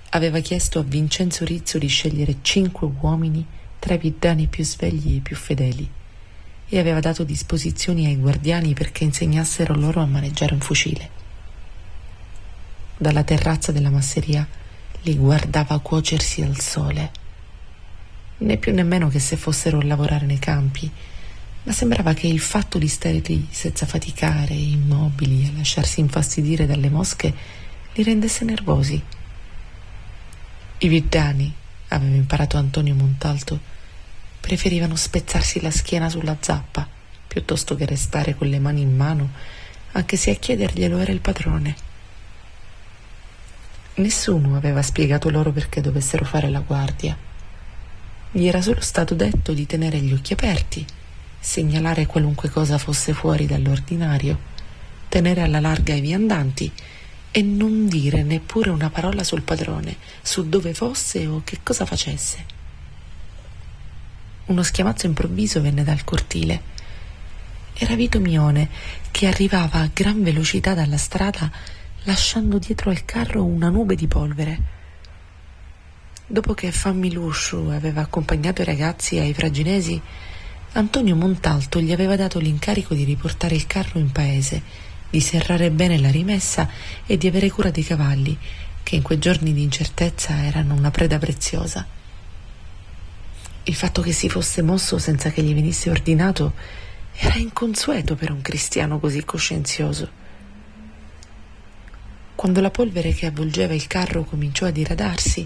aveva 0.10 0.40
chiesto 0.40 0.80
a 0.80 0.84
Vincenzo 0.84 1.44
Rizzo 1.44 1.80
di 1.80 1.88
scegliere 1.88 2.38
cinque 2.42 2.88
uomini 3.00 3.46
tra 3.80 3.96
i 3.96 3.98
viddani 3.98 4.46
più 4.48 4.64
svegli 4.64 5.18
e 5.18 5.22
più 5.22 5.36
fedeli 5.36 5.90
e 6.68 6.80
aveva 6.80 7.00
dato 7.00 7.24
disposizioni 7.24 8.06
ai 8.06 8.18
guardiani 8.18 8.74
perché 8.74 9.06
insegnassero 9.06 9.74
loro 9.74 10.02
a 10.02 10.06
maneggiare 10.06 10.54
un 10.54 10.60
fucile. 10.60 11.10
Dalla 12.96 13.24
terrazza 13.24 13.72
della 13.72 13.90
masseria 13.90 14.48
li 15.02 15.16
guardava 15.16 15.80
cuocersi 15.80 16.42
al 16.42 16.60
sole. 16.60 17.12
Né 18.38 18.58
più 18.58 18.74
nemmeno 18.74 19.10
che 19.10 19.20
se 19.20 19.38
fossero 19.38 19.80
a 19.80 19.84
lavorare 19.84 20.26
nei 20.26 20.40
campi, 20.40 20.90
ma 21.64 21.72
sembrava 21.72 22.14
che 22.14 22.28
il 22.28 22.40
fatto 22.40 22.78
di 22.78 22.88
stare 22.88 23.22
lì 23.26 23.48
senza 23.50 23.86
faticare, 23.86 24.54
immobili, 24.54 25.46
a 25.46 25.58
lasciarsi 25.58 26.00
infastidire 26.00 26.66
dalle 26.66 26.90
mosche, 26.90 27.34
li 27.94 28.04
rendesse 28.04 28.46
nervosi. 28.46 29.02
I 30.78 30.88
viddani, 30.88 31.54
aveva 31.90 32.16
imparato 32.16 32.58
Antonio 32.58 32.96
Montalto, 32.96 33.60
preferivano 34.40 34.96
spezzarsi 34.96 35.62
la 35.62 35.72
schiena 35.72 36.10
sulla 36.10 36.38
zappa 36.40 36.98
piuttosto 37.30 37.76
che 37.76 37.86
restare 37.86 38.34
con 38.34 38.48
le 38.48 38.58
mani 38.58 38.82
in 38.82 38.96
mano, 38.96 39.30
anche 39.92 40.18
se 40.18 40.32
a 40.32 40.34
chiederglielo 40.34 40.98
era 40.98 41.12
il 41.12 41.20
padrone. 41.20 41.76
Nessuno 44.00 44.56
aveva 44.56 44.82
spiegato 44.82 45.30
loro 45.30 45.52
perché 45.52 45.82
dovessero 45.82 46.24
fare 46.24 46.50
la 46.50 46.62
guardia. 46.62 47.18
Gli 48.32 48.48
era 48.48 48.62
solo 48.62 48.80
stato 48.80 49.14
detto 49.14 49.52
di 49.52 49.66
tenere 49.66 49.98
gli 50.00 50.14
occhi 50.14 50.32
aperti, 50.32 50.86
segnalare 51.38 52.06
qualunque 52.06 52.50
cosa 52.50 52.78
fosse 52.78 53.12
fuori 53.12 53.46
dall'ordinario, 53.46 54.40
tenere 55.10 55.42
alla 55.42 55.60
larga 55.60 55.94
i 55.94 56.00
viandanti 56.00 56.72
e 57.30 57.42
non 57.42 57.88
dire 57.88 58.24
neppure 58.24 58.70
una 58.70 58.90
parola 58.90 59.22
sul 59.26 59.42
padrone, 59.42 59.98
su 60.22 60.48
dove 60.48 60.74
fosse 60.74 61.28
o 61.28 61.42
che 61.44 61.60
cosa 61.62 61.86
facesse. 61.86 62.46
Uno 64.46 64.64
schiamazzo 64.64 65.08
improvviso 65.08 65.60
venne 65.60 65.84
dal 65.84 66.06
cortile. 66.06 66.62
Era 67.74 67.96
Vito 67.96 68.22
Mione 68.22 68.70
che 69.12 69.28
arrivava 69.28 69.80
a 69.80 69.90
gran 69.94 70.24
velocità 70.24 70.74
dalla 70.74 70.98
strada 70.98 71.52
lasciando 72.04 72.58
dietro 72.58 72.90
al 72.90 73.06
carro 73.06 73.44
una 73.44 73.70
nube 73.70 73.96
di 73.96 74.08
polvere. 74.08 74.78
Dopo 76.26 76.54
che 76.54 76.72
Fammi 76.72 77.12
Lusciu 77.12 77.70
aveva 77.70 78.02
accompagnato 78.02 78.62
i 78.62 78.66
ragazzi 78.66 79.18
ai 79.18 79.34
fraginesi, 79.34 80.00
Antonio 80.74 81.16
Montalto 81.16 81.82
gli 81.82 81.92
aveva 81.92 82.16
dato 82.16 82.40
l'incarico 82.40 82.94
di 82.94 83.04
riportare 83.04 83.56
il 83.56 83.66
carro 83.66 83.98
in 83.98 84.12
paese, 84.12 84.62
di 85.10 85.20
serrare 85.20 85.72
bene 85.72 85.98
la 85.98 86.12
rimessa 86.12 86.70
e 87.06 87.18
di 87.18 87.28
avere 87.28 87.50
cura 87.50 87.72
dei 87.72 87.84
cavalli, 87.84 88.38
che 88.84 88.96
in 88.96 89.02
quei 89.02 89.18
giorni 89.18 89.54
di 89.54 89.64
incertezza 89.64 90.46
erano 90.46 90.76
una 90.76 90.92
preda 90.92 91.18
preziosa. 91.18 91.86
Il 93.64 93.76
fatto 93.76 94.02
che 94.02 94.12
si 94.12 94.30
fosse 94.30 94.62
mosso 94.62 95.00
senza 95.00 95.32
che 95.32 95.42
gli 95.42 95.54
venisse 95.54 95.90
ordinato 95.90 96.54
era 97.14 97.36
inconsueto 97.36 98.16
per 98.16 98.32
un 98.32 98.42
cristiano 98.42 99.00
così 99.00 99.24
coscienzioso. 99.26 100.19
Quando 102.40 102.62
la 102.62 102.72
polvere 102.72 103.12
che 103.12 103.26
avvolgeva 103.26 103.74
il 103.74 103.86
carro 103.88 104.24
cominciò 104.24 104.66
a 104.66 104.72
diradarsi, 104.72 105.46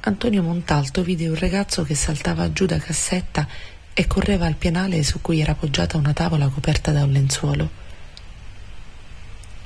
Antonio 0.00 0.42
Montalto 0.42 1.04
vide 1.04 1.28
un 1.28 1.38
ragazzo 1.38 1.84
che 1.84 1.94
saltava 1.94 2.50
giù 2.50 2.66
da 2.66 2.78
cassetta 2.78 3.46
e 3.94 4.06
correva 4.08 4.46
al 4.46 4.56
pianale 4.56 5.04
su 5.04 5.20
cui 5.20 5.38
era 5.38 5.52
appoggiata 5.52 5.96
una 5.96 6.12
tavola 6.12 6.48
coperta 6.48 6.90
da 6.90 7.04
un 7.04 7.12
lenzuolo. 7.12 7.70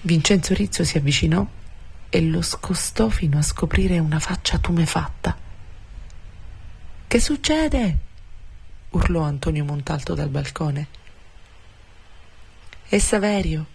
Vincenzo 0.02 0.52
Rizzo 0.52 0.84
si 0.84 0.98
avvicinò 0.98 1.46
e 2.10 2.20
lo 2.20 2.42
scostò 2.42 3.08
fino 3.08 3.38
a 3.38 3.42
scoprire 3.42 3.98
una 3.98 4.18
faccia 4.18 4.58
tumefatta. 4.58 5.34
Che 7.08 7.20
succede? 7.20 7.98
urlò 8.90 9.22
Antonio 9.22 9.64
Montalto 9.64 10.12
dal 10.12 10.28
balcone. 10.28 10.88
È 12.86 12.98
Saverio, 12.98 13.66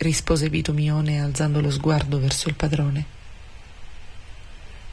rispose 0.00 0.48
Vito 0.48 0.72
Mione 0.72 1.20
alzando 1.20 1.60
lo 1.60 1.70
sguardo 1.70 2.18
verso 2.18 2.48
il 2.48 2.54
padrone. 2.54 3.04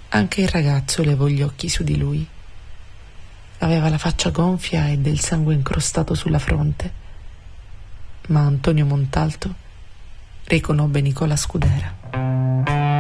Anche 0.09 0.41
il 0.41 0.49
ragazzo 0.49 1.01
levò 1.01 1.27
gli 1.27 1.41
occhi 1.41 1.69
su 1.69 1.83
di 1.83 1.97
lui. 1.97 2.27
Aveva 3.59 3.89
la 3.89 3.97
faccia 3.97 4.29
gonfia 4.31 4.87
e 4.87 4.97
del 4.97 5.19
sangue 5.19 5.53
incrostato 5.53 6.13
sulla 6.13 6.39
fronte. 6.39 7.05
Ma 8.27 8.41
Antonio 8.41 8.85
Montalto 8.85 9.53
riconobbe 10.43 11.01
Nicola 11.01 11.37
Scudera. 11.37 12.96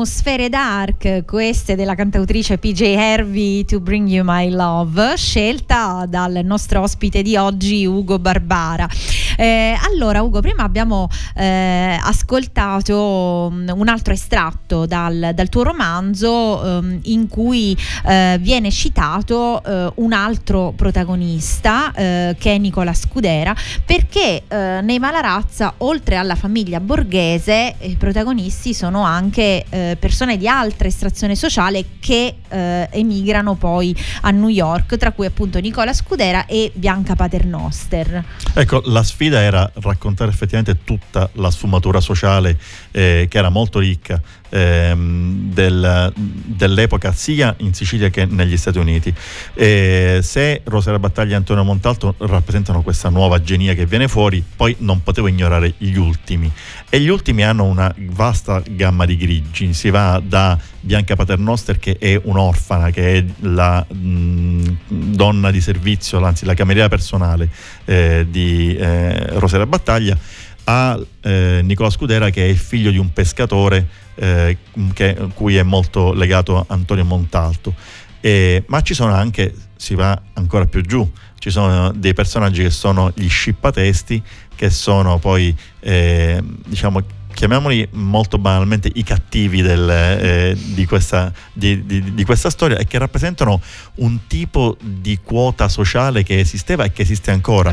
Atmosfere 0.00 0.48
dark, 0.48 1.24
queste 1.26 1.76
della 1.76 1.94
cantautrice 1.94 2.56
PJ 2.56 2.80
Hervey 2.80 3.66
To 3.66 3.80
Bring 3.80 4.08
You 4.08 4.24
My 4.26 4.48
Love, 4.48 5.14
scelta 5.16 6.06
dal 6.08 6.40
nostro 6.42 6.80
ospite 6.80 7.20
di 7.20 7.36
oggi 7.36 7.84
Ugo 7.84 8.18
Barbara. 8.18 8.88
Eh, 9.40 9.74
allora 9.90 10.20
Ugo, 10.20 10.42
prima 10.42 10.64
abbiamo 10.64 11.08
eh, 11.34 11.98
ascoltato 11.98 13.50
mm, 13.50 13.70
un 13.70 13.88
altro 13.88 14.12
estratto 14.12 14.84
dal, 14.84 15.30
dal 15.32 15.48
tuo 15.48 15.62
romanzo 15.62 16.62
ehm, 16.62 16.98
in 17.04 17.26
cui 17.26 17.74
eh, 18.06 18.36
viene 18.38 18.70
citato 18.70 19.64
eh, 19.64 19.92
un 19.94 20.12
altro 20.12 20.74
protagonista 20.76 21.90
eh, 21.94 22.36
che 22.38 22.54
è 22.54 22.58
Nicola 22.58 22.92
Scudera 22.92 23.56
perché 23.82 24.42
eh, 24.46 24.80
nei 24.82 24.98
Malarazza 24.98 25.72
oltre 25.78 26.16
alla 26.16 26.34
famiglia 26.34 26.78
borghese 26.78 27.76
i 27.80 27.96
protagonisti 27.96 28.74
sono 28.74 29.04
anche 29.04 29.64
persone 29.98 30.36
di 30.36 30.48
altra 30.48 30.88
estrazione 30.88 31.34
sociale 31.34 31.84
che 32.00 32.34
emigrano 32.50 33.54
poi 33.54 33.96
a 34.22 34.30
New 34.30 34.48
York 34.48 34.96
tra 34.96 35.12
cui 35.12 35.26
appunto 35.26 35.58
Nicola 35.60 35.92
Scudera 35.92 36.46
e 36.46 36.72
Bianca 36.74 37.14
Paternoster. 37.14 38.24
Ecco, 38.54 38.82
la 38.86 39.02
sfida 39.02 39.29
era 39.38 39.70
raccontare 39.74 40.30
effettivamente 40.30 40.82
tutta 40.84 41.28
la 41.34 41.50
sfumatura 41.50 42.00
sociale 42.00 42.58
eh, 42.90 43.26
che 43.28 43.38
era 43.38 43.48
molto 43.48 43.78
ricca 43.78 44.20
ehm, 44.50 45.52
del- 45.52 46.12
dell'epoca 46.14 47.12
sia 47.12 47.54
in 47.58 47.72
Sicilia 47.72 48.10
che 48.10 48.26
negli 48.26 48.56
Stati 48.56 48.78
Uniti. 48.78 49.14
E 49.54 50.20
se 50.22 50.60
Rosera 50.64 50.98
Battaglia 50.98 51.34
e 51.34 51.36
Antonio 51.36 51.64
Montalto 51.64 52.14
rappresentano 52.18 52.82
questa 52.82 53.08
nuova 53.08 53.40
genia 53.40 53.74
che 53.74 53.86
viene 53.86 54.08
fuori, 54.08 54.44
poi 54.56 54.76
non 54.80 55.02
potevo 55.02 55.28
ignorare 55.28 55.74
gli 55.78 55.96
ultimi. 55.96 56.50
E 56.88 57.00
gli 57.00 57.08
ultimi 57.08 57.44
hanno 57.44 57.64
una 57.64 57.94
vasta 57.96 58.62
gamma 58.68 59.04
di 59.06 59.16
grigi, 59.16 59.72
si 59.72 59.90
va 59.90 60.20
da 60.22 60.58
Bianca 60.80 61.14
Paternoster 61.14 61.78
che 61.78 61.96
è 61.98 62.18
un'orfana, 62.22 62.90
che 62.90 63.18
è 63.18 63.24
la 63.40 63.84
mh, 63.86 64.76
donna 64.88 65.50
di 65.50 65.60
servizio, 65.60 66.22
anzi 66.24 66.44
la 66.44 66.54
cameriera 66.54 66.88
personale 66.88 67.48
eh, 67.84 68.26
di 68.28 68.74
eh, 68.76 69.38
Rosera 69.38 69.66
Battaglia, 69.66 70.16
a 70.64 70.98
eh, 71.22 71.60
Nicola 71.62 71.90
Scudera 71.90 72.30
che 72.30 72.44
è 72.44 72.48
il 72.48 72.58
figlio 72.58 72.90
di 72.90 72.98
un 72.98 73.12
pescatore 73.12 73.86
eh, 74.14 74.56
che, 74.92 75.16
cui 75.34 75.56
è 75.56 75.62
molto 75.62 76.12
legato 76.12 76.64
Antonio 76.68 77.04
Montalto. 77.04 77.74
Eh, 78.20 78.64
ma 78.66 78.82
ci 78.82 78.94
sono 78.94 79.14
anche, 79.14 79.54
si 79.76 79.94
va 79.94 80.20
ancora 80.34 80.66
più 80.66 80.82
giù, 80.82 81.10
ci 81.38 81.50
sono 81.50 81.90
dei 81.92 82.12
personaggi 82.12 82.62
che 82.62 82.70
sono 82.70 83.10
gli 83.14 83.28
scippatesti, 83.28 84.22
che 84.54 84.68
sono 84.68 85.18
poi, 85.18 85.56
eh, 85.80 86.42
diciamo, 86.66 87.02
chiamiamoli 87.32 87.88
molto 87.92 88.38
banalmente 88.38 88.90
i 88.94 89.02
cattivi 89.02 89.62
del, 89.62 89.88
eh, 89.88 90.56
di, 90.56 90.86
questa, 90.86 91.32
di- 91.52 91.84
di- 91.86 92.14
di 92.14 92.24
questa 92.24 92.50
storia 92.50 92.76
e 92.78 92.86
che 92.86 92.98
rappresentano 92.98 93.60
un 93.96 94.26
tipo 94.26 94.76
di 94.80 95.18
quota 95.22 95.68
sociale 95.68 96.22
che 96.22 96.38
esisteva 96.38 96.84
e 96.84 96.92
che 96.92 97.02
esiste 97.02 97.30
ancora 97.30 97.70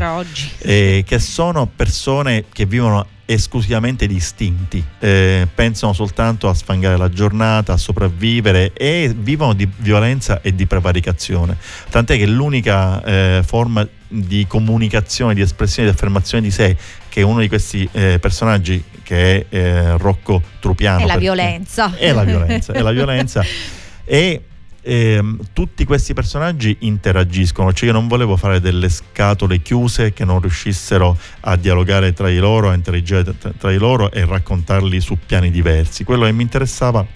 eh, 0.58 1.04
che 1.06 1.18
sono 1.18 1.66
persone 1.66 2.44
che 2.52 2.66
vivono 2.66 3.06
esclusivamente 3.30 4.06
di 4.06 4.14
istinti, 4.14 4.82
eh, 5.00 5.46
pensano 5.54 5.92
soltanto 5.92 6.48
a 6.48 6.54
sfangare 6.54 6.96
la 6.96 7.10
giornata, 7.10 7.74
a 7.74 7.76
sopravvivere 7.76 8.72
e 8.72 9.14
vivono 9.14 9.52
di 9.52 9.68
violenza 9.76 10.40
e 10.40 10.54
di 10.54 10.64
prevaricazione. 10.64 11.58
Tant'è 11.90 12.16
che 12.16 12.26
l'unica 12.26 13.04
eh, 13.04 13.42
forma 13.44 13.86
di 14.08 14.46
comunicazione, 14.46 15.34
di 15.34 15.42
espressione, 15.42 15.90
di 15.90 15.94
affermazione 15.94 16.42
di 16.42 16.50
sé 16.50 16.74
che 17.10 17.20
uno 17.20 17.40
di 17.40 17.48
questi 17.48 17.86
eh, 17.92 18.18
personaggi, 18.18 18.82
che 19.08 19.46
è 19.48 19.56
eh, 19.56 19.96
Rocco 19.96 20.42
Trupiano, 20.60 20.98
È 20.98 21.06
la 21.06 21.16
violenza. 21.16 21.96
è 21.96 22.12
la 22.12 22.24
violenza, 22.24 22.74
è 22.74 22.82
la 22.82 22.90
violenza. 22.90 23.42
E 24.10 24.42
ehm, 24.80 25.38
tutti 25.52 25.84
questi 25.84 26.14
personaggi 26.14 26.74
interagiscono, 26.80 27.74
cioè 27.74 27.88
io 27.88 27.94
non 27.94 28.08
volevo 28.08 28.38
fare 28.38 28.58
delle 28.58 28.88
scatole 28.88 29.60
chiuse 29.60 30.14
che 30.14 30.24
non 30.24 30.40
riuscissero 30.40 31.14
a 31.40 31.56
dialogare 31.56 32.14
tra 32.14 32.28
di 32.28 32.38
loro, 32.38 32.70
a 32.70 32.74
interagire 32.74 33.22
tra, 33.22 33.52
tra 33.58 33.70
di 33.70 33.76
loro 33.76 34.10
e 34.10 34.24
raccontarli 34.24 34.98
su 35.00 35.18
piani 35.26 35.50
diversi. 35.50 36.04
Quello 36.04 36.24
che 36.24 36.32
mi 36.32 36.42
interessava 36.42 37.06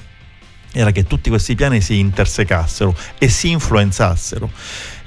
era 0.72 0.90
che 0.92 1.04
tutti 1.04 1.30
questi 1.30 1.54
piani 1.54 1.80
si 1.80 1.98
intersecassero 1.98 2.94
e 3.18 3.28
si 3.28 3.50
influenzassero. 3.50 4.50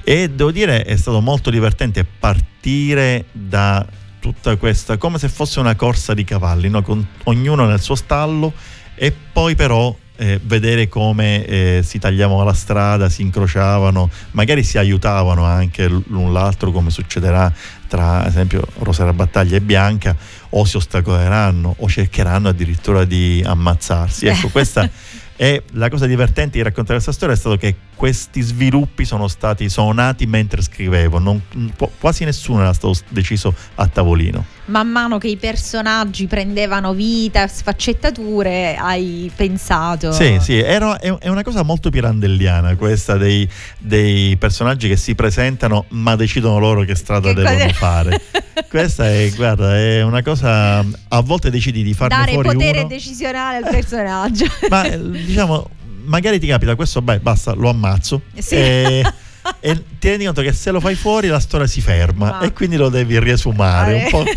E 0.04 0.28
devo 0.28 0.50
dire 0.50 0.82
è 0.82 0.96
stato 0.96 1.20
molto 1.20 1.50
divertente 1.50 2.04
partire 2.04 3.26
da 3.30 3.86
tutta 4.26 4.56
questa, 4.56 4.96
come 4.96 5.18
se 5.18 5.28
fosse 5.28 5.60
una 5.60 5.76
corsa 5.76 6.12
di 6.12 6.24
cavalli, 6.24 6.68
no? 6.68 6.82
con 6.82 7.06
ognuno 7.24 7.64
nel 7.64 7.80
suo 7.80 7.94
stallo 7.94 8.52
e 8.96 9.12
poi 9.32 9.54
però 9.54 9.94
eh, 10.16 10.40
vedere 10.42 10.88
come 10.88 11.44
eh, 11.44 11.80
si 11.84 12.00
tagliavano 12.00 12.42
la 12.42 12.52
strada, 12.52 13.08
si 13.08 13.22
incrociavano, 13.22 14.10
magari 14.32 14.64
si 14.64 14.78
aiutavano 14.78 15.44
anche 15.44 15.86
l'un 15.86 16.32
l'altro 16.32 16.72
come 16.72 16.90
succederà 16.90 17.52
tra 17.86 18.22
ad 18.22 18.26
esempio 18.26 18.66
Rosera 18.78 19.12
Battaglia 19.12 19.58
e 19.58 19.60
Bianca 19.60 20.16
o 20.50 20.64
si 20.64 20.76
ostacoleranno 20.76 21.76
o 21.78 21.88
cercheranno 21.88 22.48
addirittura 22.48 23.04
di 23.04 23.44
ammazzarsi. 23.46 24.26
Ecco, 24.26 24.48
questa 24.48 24.90
è 25.36 25.62
la 25.72 25.90
cosa 25.90 26.06
divertente 26.06 26.56
di 26.56 26.62
raccontare 26.62 26.94
questa 26.94 27.12
storia 27.12 27.34
è 27.34 27.38
stato 27.38 27.56
che 27.56 27.74
questi 27.94 28.40
sviluppi 28.40 29.04
sono 29.04 29.28
stati 29.28 29.68
sono 29.68 29.92
nati 29.92 30.26
mentre 30.26 30.62
scrivevo, 30.62 31.18
non- 31.18 31.42
qu- 31.76 31.90
quasi 32.00 32.24
nessuno 32.24 32.60
era 32.62 32.72
stato 32.72 32.94
deciso 33.10 33.54
a 33.76 33.86
tavolino. 33.86 34.55
Man 34.66 34.88
mano 34.88 35.18
che 35.18 35.28
i 35.28 35.36
personaggi 35.36 36.26
prendevano 36.26 36.92
vita, 36.92 37.46
sfaccettature, 37.46 38.76
hai 38.76 39.30
pensato. 39.34 40.10
Sì, 40.12 40.38
sì, 40.40 40.58
era- 40.58 40.98
è, 40.98 41.28
una 41.28 41.42
cosa 41.44 41.62
molto 41.62 41.88
pirandelliana 41.90 42.74
questa 42.74 43.16
dei, 43.16 43.48
dei 43.78 44.36
personaggi 44.36 44.88
che 44.88 44.96
si 44.96 45.14
presentano 45.14 45.84
ma 45.90 46.16
decidono 46.16 46.58
loro 46.58 46.82
che 46.82 46.94
strada 46.96 47.28
Che 47.28 47.34
devono 47.34 47.56
cosa- 47.56 47.72
fare. 47.74 48.20
Questa 48.68 49.08
è, 49.08 49.30
guarda, 49.36 49.76
è 49.76 50.02
una 50.02 50.22
cosa, 50.22 50.78
a 50.78 51.20
volte 51.20 51.50
decidi 51.50 51.82
di 51.84 51.94
farne 51.94 52.16
Dare 52.16 52.32
fuori 52.32 52.48
potere 52.52 52.78
uno, 52.80 52.88
decisionale 52.88 53.58
al 53.64 53.70
personaggio. 53.70 54.46
ma 54.68 54.84
eh, 54.84 54.98
diciamo, 54.98 55.68
magari 56.06 56.40
ti 56.40 56.46
capita 56.48 56.74
questo, 56.74 57.02
beh, 57.02 57.20
basta, 57.20 57.52
lo 57.52 57.68
ammazzo. 57.68 58.22
Sì. 58.36 58.54
E, 58.56 59.12
e 59.60 59.82
ti 59.98 60.08
rendi 60.08 60.24
conto 60.24 60.42
che 60.42 60.52
se 60.52 60.70
lo 60.70 60.80
fai 60.80 60.94
fuori 60.94 61.28
la 61.28 61.40
storia 61.40 61.66
si 61.66 61.80
ferma 61.80 62.30
Ma- 62.30 62.40
e 62.40 62.52
quindi 62.52 62.76
lo 62.76 62.88
devi 62.88 63.18
riesumare 63.18 63.94
un 63.94 64.06
po'. 64.10 64.24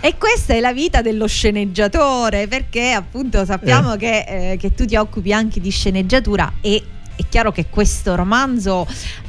E 0.00 0.16
questa 0.18 0.54
è 0.54 0.60
la 0.60 0.72
vita 0.72 1.02
dello 1.02 1.26
sceneggiatore, 1.26 2.46
perché 2.46 2.92
appunto 2.92 3.44
sappiamo 3.44 3.96
che, 3.96 4.52
eh, 4.52 4.56
che 4.56 4.74
tu 4.74 4.84
ti 4.84 4.96
occupi 4.96 5.32
anche 5.32 5.60
di 5.60 5.70
sceneggiatura 5.70 6.54
e 6.60 6.82
è 7.16 7.22
chiaro 7.28 7.50
che 7.50 7.66
questo 7.68 8.14
romanzo 8.14 8.86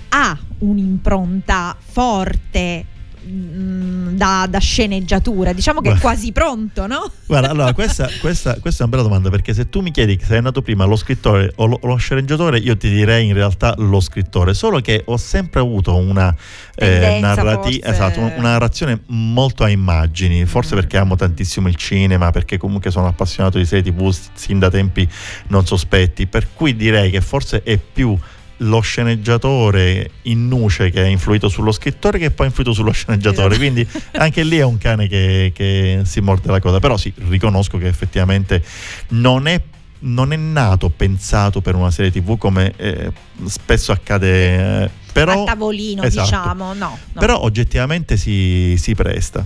ha 0.09 0.37
un'impronta 0.59 1.75
forte 1.79 2.85
mm, 3.27 4.15
da, 4.15 4.47
da 4.49 4.59
sceneggiatura, 4.59 5.51
diciamo 5.53 5.81
che 5.81 5.87
è 5.87 5.91
Guarda. 5.91 6.07
quasi 6.09 6.31
pronto, 6.31 6.87
no? 6.87 7.11
Guarda, 7.25 7.49
allora 7.49 7.73
questa, 7.73 8.07
questa- 8.21 8.57
questa 8.59 8.83
è 8.83 8.87
una 8.87 8.95
bella 8.95 9.07
domanda 9.07 9.29
perché 9.29 9.53
se 9.53 9.69
tu 9.69 9.81
mi 9.81 9.91
chiedi 9.91 10.19
se 10.23 10.37
è 10.37 10.41
nato 10.41 10.61
prima 10.61 10.85
lo 10.85 10.95
scrittore 10.95 11.51
o 11.57 11.65
lo, 11.65 11.79
lo 11.83 11.95
sceneggiatore, 11.95 12.57
io 12.59 12.77
ti 12.77 12.89
direi 12.89 13.27
in 13.27 13.33
realtà 13.33 13.73
lo 13.77 13.99
scrittore, 13.99 14.53
solo 14.53 14.79
che 14.79 15.01
ho 15.05 15.17
sempre 15.17 15.59
avuto 15.59 15.95
una, 15.95 16.33
eh, 16.75 17.17
narrati- 17.19 17.81
esatto, 17.83 18.19
un- 18.19 18.33
una 18.37 18.51
narrazione 18.51 19.01
molto 19.07 19.63
a 19.63 19.69
immagini, 19.69 20.45
forse 20.45 20.75
Mm. 20.75 20.77
perché 20.79 20.97
amo 20.97 21.15
tantissimo 21.15 21.67
il 21.67 21.75
cinema, 21.75 22.31
perché 22.31 22.57
comunque 22.57 22.91
sono 22.91 23.07
appassionato 23.07 23.57
di 23.57 23.65
serie 23.65 23.91
tv 23.91 24.15
sin 24.33 24.59
da 24.59 24.69
tempi 24.69 25.07
non 25.47 25.65
sospetti, 25.65 26.27
per 26.27 26.47
cui 26.53 26.75
direi 26.75 27.11
che 27.11 27.21
forse 27.21 27.63
è 27.63 27.77
più 27.77 28.17
lo 28.57 28.79
sceneggiatore 28.79 30.11
in 30.23 30.47
nuce 30.47 30.89
che 30.89 31.01
ha 31.01 31.05
influito 31.07 31.49
sullo 31.49 31.71
scrittore 31.71 32.17
che 32.17 32.31
poi 32.31 32.45
ha 32.45 32.49
influito 32.49 32.73
sullo 32.73 32.91
sceneggiatore 32.91 33.55
Esatto. 33.55 33.59
quindi 33.59 33.87
anche 34.13 34.43
lì 34.43 34.57
è 34.57 34.63
un 34.63 34.77
cane 34.77 35.07
che, 35.07 35.51
che 35.53 36.01
si 36.03 36.21
morde 36.21 36.51
la 36.51 36.59
coda 36.59 36.79
però 36.79 36.95
sì 36.97 37.13
riconosco 37.27 37.77
che 37.77 37.87
effettivamente 37.87 38.63
non 39.09 39.47
è 39.47 39.61
non 39.97 40.33
è 40.33 40.35
nato 40.35 40.89
pensato 40.89 41.61
per 41.61 41.75
una 41.75 41.89
serie 41.89 42.11
tv 42.11 42.37
come 42.37 42.73
eh, 42.77 43.11
spesso 43.45 43.91
accade 43.91 44.83
eh, 44.83 44.89
però, 45.11 45.43
A 45.43 45.45
tavolino, 45.45 46.03
esatto. 46.03 46.25
diciamo, 46.25 46.73
no. 46.73 46.97
no. 47.13 47.19
però 47.19 47.39
oggettivamente 47.39 48.17
si, 48.17 48.75
si 48.77 48.93
presta 48.95 49.45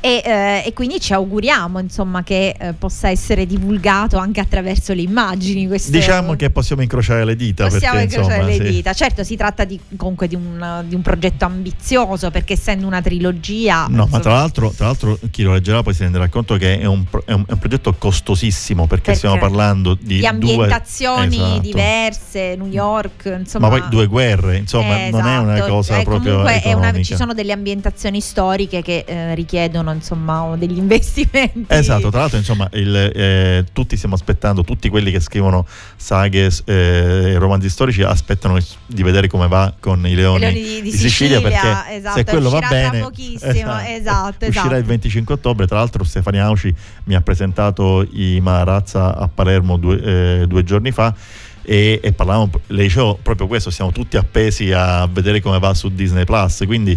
E, 0.00 0.22
eh, 0.24 0.62
e 0.66 0.72
quindi 0.72 1.00
ci 1.00 1.12
auguriamo 1.12 1.78
insomma 1.80 2.22
che 2.22 2.54
eh, 2.58 2.72
possa 2.74 3.08
essere 3.10 3.46
divulgato 3.46 4.18
anche 4.18 4.40
attraverso 4.40 4.92
le 4.92 5.02
immagini. 5.02 5.66
Questo... 5.66 5.90
diciamo 5.90 6.34
che 6.36 6.50
possiamo 6.50 6.82
incrociare 6.82 7.24
le 7.24 7.34
dita 7.34 7.66
Possiamo 7.66 7.96
perché 7.98 8.14
incrociare 8.16 8.42
insomma 8.42 8.64
le 8.64 8.70
sì. 8.70 8.74
dita. 8.76 8.92
Certo, 8.92 9.24
si 9.24 9.36
tratta 9.36 9.64
di, 9.64 9.80
comunque 9.96 10.28
di 10.28 10.34
un, 10.34 10.84
di 10.86 10.94
un 10.94 11.02
progetto 11.02 11.44
ambizioso 11.44 12.30
perché 12.30 12.52
essendo 12.52 12.86
una 12.86 13.00
trilogia. 13.02 13.86
No, 13.88 13.96
ma 13.96 14.02
insomma, 14.04 14.20
tra 14.20 14.32
l'altro, 14.34 14.70
tra 14.76 14.86
l'altro 14.86 15.18
chi 15.30 15.42
lo 15.42 15.52
leggerà 15.54 15.82
poi 15.82 15.94
si 15.94 16.02
renderà 16.02 16.28
conto 16.28 16.56
che 16.56 16.78
è 16.78 16.84
un, 16.84 17.04
è 17.24 17.32
un- 17.32 17.44
è 17.46 17.52
un 17.52 17.58
progetto 17.58 17.94
costosissimo 17.94 18.86
perché, 18.86 19.12
Perché? 19.12 19.18
stiamo 19.18 19.38
parlando 19.38 19.94
di, 19.94 20.04
di 20.06 20.18
due- 20.18 20.28
ambientazioni 20.28 21.36
esatto. 21.36 21.60
diverse, 21.60 22.54
New 22.56 22.68
York, 22.68 23.34
insomma. 23.38 23.68
Ma 23.68 23.78
poi 23.78 23.88
due 23.88 24.06
guerre, 24.06 24.56
insomma, 24.56 25.06
Eh, 25.06 25.10
non 25.10 25.26
è 25.26 25.38
una 25.38 25.54
esatto. 25.56 25.72
cosa 25.72 25.98
Eh, 25.98 26.04
proprio 26.04 26.42
comunque 26.42 26.74
una- 26.74 27.02
ci 27.02 27.14
sono 27.16 27.34
delle 27.34 27.52
ambientazioni 27.52 28.20
storiche 28.20 28.82
che 28.82 29.04
eh, 29.06 29.34
richiedono 29.34 29.92
insomma 29.96 30.54
degli 30.56 30.78
investimenti. 30.78 31.66
Esatto, 31.68 32.10
tra 32.10 32.20
l'altro 32.20 32.38
insomma 32.38 32.68
il, 32.72 32.94
eh, 32.94 33.64
tutti 33.72 33.96
stiamo 33.96 34.14
aspettando, 34.14 34.62
tutti 34.62 34.88
quelli 34.88 35.10
che 35.10 35.20
scrivono 35.20 35.66
saghe 35.96 36.46
e 36.46 36.72
eh, 36.72 37.38
romanzi 37.38 37.68
storici 37.68 38.02
aspettano 38.02 38.58
di 38.86 39.02
vedere 39.02 39.28
come 39.28 39.48
va 39.48 39.74
con 39.78 40.06
i 40.06 40.14
leoni, 40.14 40.40
leoni 40.40 40.62
di- 40.62 40.82
di 40.82 40.90
Sicilia, 40.92 41.38
Sicilia, 41.38 41.40
perché 41.40 41.96
esatto, 41.96 42.16
se 42.18 42.24
quello 42.24 42.50
va 42.50 42.58
uscirà 42.58 42.90
bene 42.90 43.00
pochissimo, 43.00 43.78
esatto, 43.86 44.46
uscirà 44.46 44.64
esatto. 44.64 44.76
il 44.76 44.84
25 44.84 45.34
ottobre, 45.34 45.66
tra 45.66 45.78
l'altro 45.78 46.04
Stefania 46.04 46.44
Auci 46.44 46.74
mi 47.04 47.14
ha 47.14 47.20
presentato 47.20 48.06
i 48.12 48.40
Maharazza 48.40 49.16
a 49.16 49.28
Palermo 49.28 49.76
due, 49.76 50.00
eh, 50.40 50.44
due 50.46 50.62
giorni 50.62 50.92
fa 50.92 51.14
e, 51.68 51.98
e 52.00 52.12
parlavamo, 52.12 52.50
le 52.68 52.82
dicevo 52.82 53.18
proprio 53.20 53.48
questo, 53.48 53.70
siamo 53.70 53.90
tutti 53.90 54.16
appesi 54.16 54.70
a 54.72 55.06
vedere 55.10 55.40
come 55.40 55.58
va 55.58 55.74
su 55.74 55.88
Disney 55.88 56.24
Plus, 56.24 56.62
quindi 56.64 56.96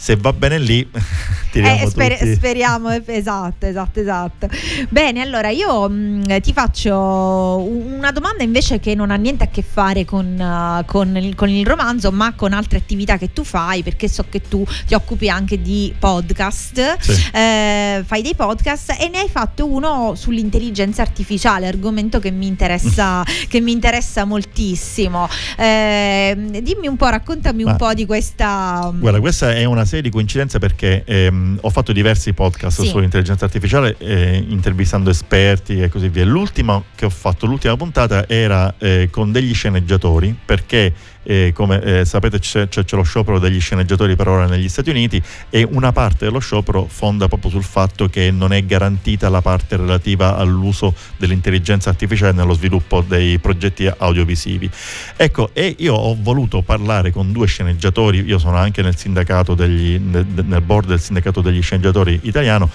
se 0.00 0.14
va 0.16 0.32
bene 0.32 0.58
lì 0.60 0.88
tiriamo 1.50 1.82
Eh, 1.82 1.86
sper- 1.88 2.32
speriamo, 2.34 2.92
eh, 2.92 3.02
esatto, 3.06 3.66
esatto, 3.66 3.98
esatto. 4.00 4.48
Bene, 4.90 5.20
allora 5.22 5.48
io 5.50 5.88
mh, 5.88 6.40
ti 6.40 6.52
faccio 6.52 6.94
un- 6.96 7.94
una 7.98 8.12
domanda 8.12 8.42
invece 8.44 8.78
che 8.78 8.94
non 8.94 9.10
ha 9.10 9.16
niente 9.16 9.44
a 9.44 9.48
che 9.48 9.62
fare 9.62 10.04
con, 10.04 10.26
uh, 10.38 10.84
con 10.84 11.16
il, 11.16 11.34
con 11.34 11.48
il 11.48 11.66
romanzo, 11.66 12.12
ma 12.12 12.34
con 12.34 12.52
altre 12.52 12.78
attività 12.78 13.18
che 13.18 13.32
tu 13.32 13.42
fai, 13.44 13.82
perché 13.82 14.08
so 14.08 14.24
che 14.28 14.40
tu 14.42 14.64
ti 14.86 14.94
occupi 14.94 15.28
anche 15.28 15.60
di 15.60 15.92
podcast, 15.98 16.98
Sì. 17.00 17.12
eh, 17.32 18.04
fai 18.06 18.22
dei 18.22 18.34
podcast 18.36 18.94
e 19.00 19.08
ne 19.08 19.18
hai 19.20 19.28
fatto 19.28 19.66
uno 19.66 20.12
sull'intelligenza 20.14 21.02
artificiale, 21.02 21.66
argomento 21.66 22.20
che 22.20 22.30
mi 22.30 22.46
interessa, 22.46 23.24
che 23.48 23.60
mi 23.60 23.72
interessa 23.72 24.24
moltissimo. 24.24 25.28
Eh, 25.56 26.36
dimmi 26.62 26.86
un 26.86 26.96
po', 26.96 27.08
raccontami 27.08 27.62
un 27.64 27.70
Ma- 27.72 27.76
po' 27.76 27.94
di 27.94 28.06
questa... 28.06 28.92
Guarda, 28.94 29.18
questa 29.20 29.52
è 29.52 29.64
una 29.64 29.84
serie 29.88 30.02
di 30.02 30.10
coincidenze 30.10 30.60
perché 30.60 31.02
ehm, 31.04 31.58
ho 31.62 31.70
fatto 31.70 31.92
diversi 31.92 32.32
podcast 32.32 32.80
Sì. 32.82 32.86
sull'intelligenza 32.86 33.44
artificiale, 33.44 33.96
eh, 33.98 34.36
intervistando 34.48 35.10
esperti 35.10 35.80
e 35.82 35.88
così 35.88 36.08
via. 36.08 36.24
L'ultima 36.24 36.80
che 36.94 37.06
ho 37.06 37.10
fatto, 37.10 37.46
l'ultima 37.46 37.76
puntata, 37.76 38.28
era 38.28 38.72
eh, 38.78 39.08
con 39.10 39.32
degli 39.32 39.52
sceneggiatori, 39.52 40.36
perché 40.44 40.92
eh, 41.28 41.52
come 41.54 41.82
eh, 41.82 42.04
sapete 42.06 42.38
c'è, 42.38 42.68
c'è- 42.68 42.84
c'è 42.84 42.96
lo 42.96 43.02
sciopero 43.02 43.38
degli 43.38 43.60
sceneggiatori 43.60 44.16
per 44.16 44.28
ora 44.28 44.46
negli 44.46 44.68
Stati 44.68 44.88
Uniti 44.88 45.22
e 45.50 45.66
una 45.70 45.92
parte 45.92 46.24
dello 46.24 46.38
sciopero 46.38 46.86
fonda 46.86 47.28
proprio 47.28 47.50
sul 47.50 47.64
fatto 47.64 48.08
che 48.08 48.30
non 48.30 48.54
è 48.54 48.64
garantita 48.64 49.28
la 49.28 49.42
parte 49.42 49.76
relativa 49.76 50.36
all'uso 50.36 50.94
dell'intelligenza 51.18 51.90
artificiale 51.90 52.32
nello 52.32 52.54
sviluppo 52.54 53.04
dei 53.06 53.38
progetti 53.40 53.86
audiovisivi. 53.94 54.70
Ecco, 55.16 55.50
e 55.52 55.74
io 55.78 55.92
ho 55.94 56.16
voluto 56.18 56.62
parlare 56.62 57.12
con 57.12 57.30
due 57.30 57.46
sceneggiatori, 57.46 58.24
io 58.24 58.38
sono 58.38 58.56
anche 58.56 58.80
nel 58.80 58.96
sindacato 58.96 59.54
degli, 59.54 59.98
nel, 59.98 60.62
board 60.62 60.88
del 60.88 61.00
sindacato 61.00 61.42
degli 61.42 61.60
sceneggiatori 61.60 62.20
italiano, 62.22 62.70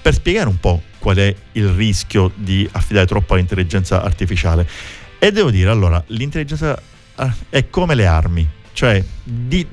per 0.00 0.14
spiegare 0.14 0.48
un 0.48 0.60
po' 0.60 0.80
qual 1.00 1.16
è 1.16 1.34
il 1.52 1.68
rischio 1.70 2.30
di 2.36 2.68
affidare 2.70 3.06
troppo 3.06 3.34
all'intelligenza 3.34 4.04
artificiale. 4.04 4.68
E 5.18 5.32
devo 5.32 5.50
dire, 5.50 5.70
allora, 5.70 6.00
l'intelligenza 6.08 6.72
ah, 6.72 6.82
è 7.48 7.68
come 7.70 7.94
le 7.94 8.06
armi, 8.06 8.46
cioè 8.72 9.02
di- 9.22 9.66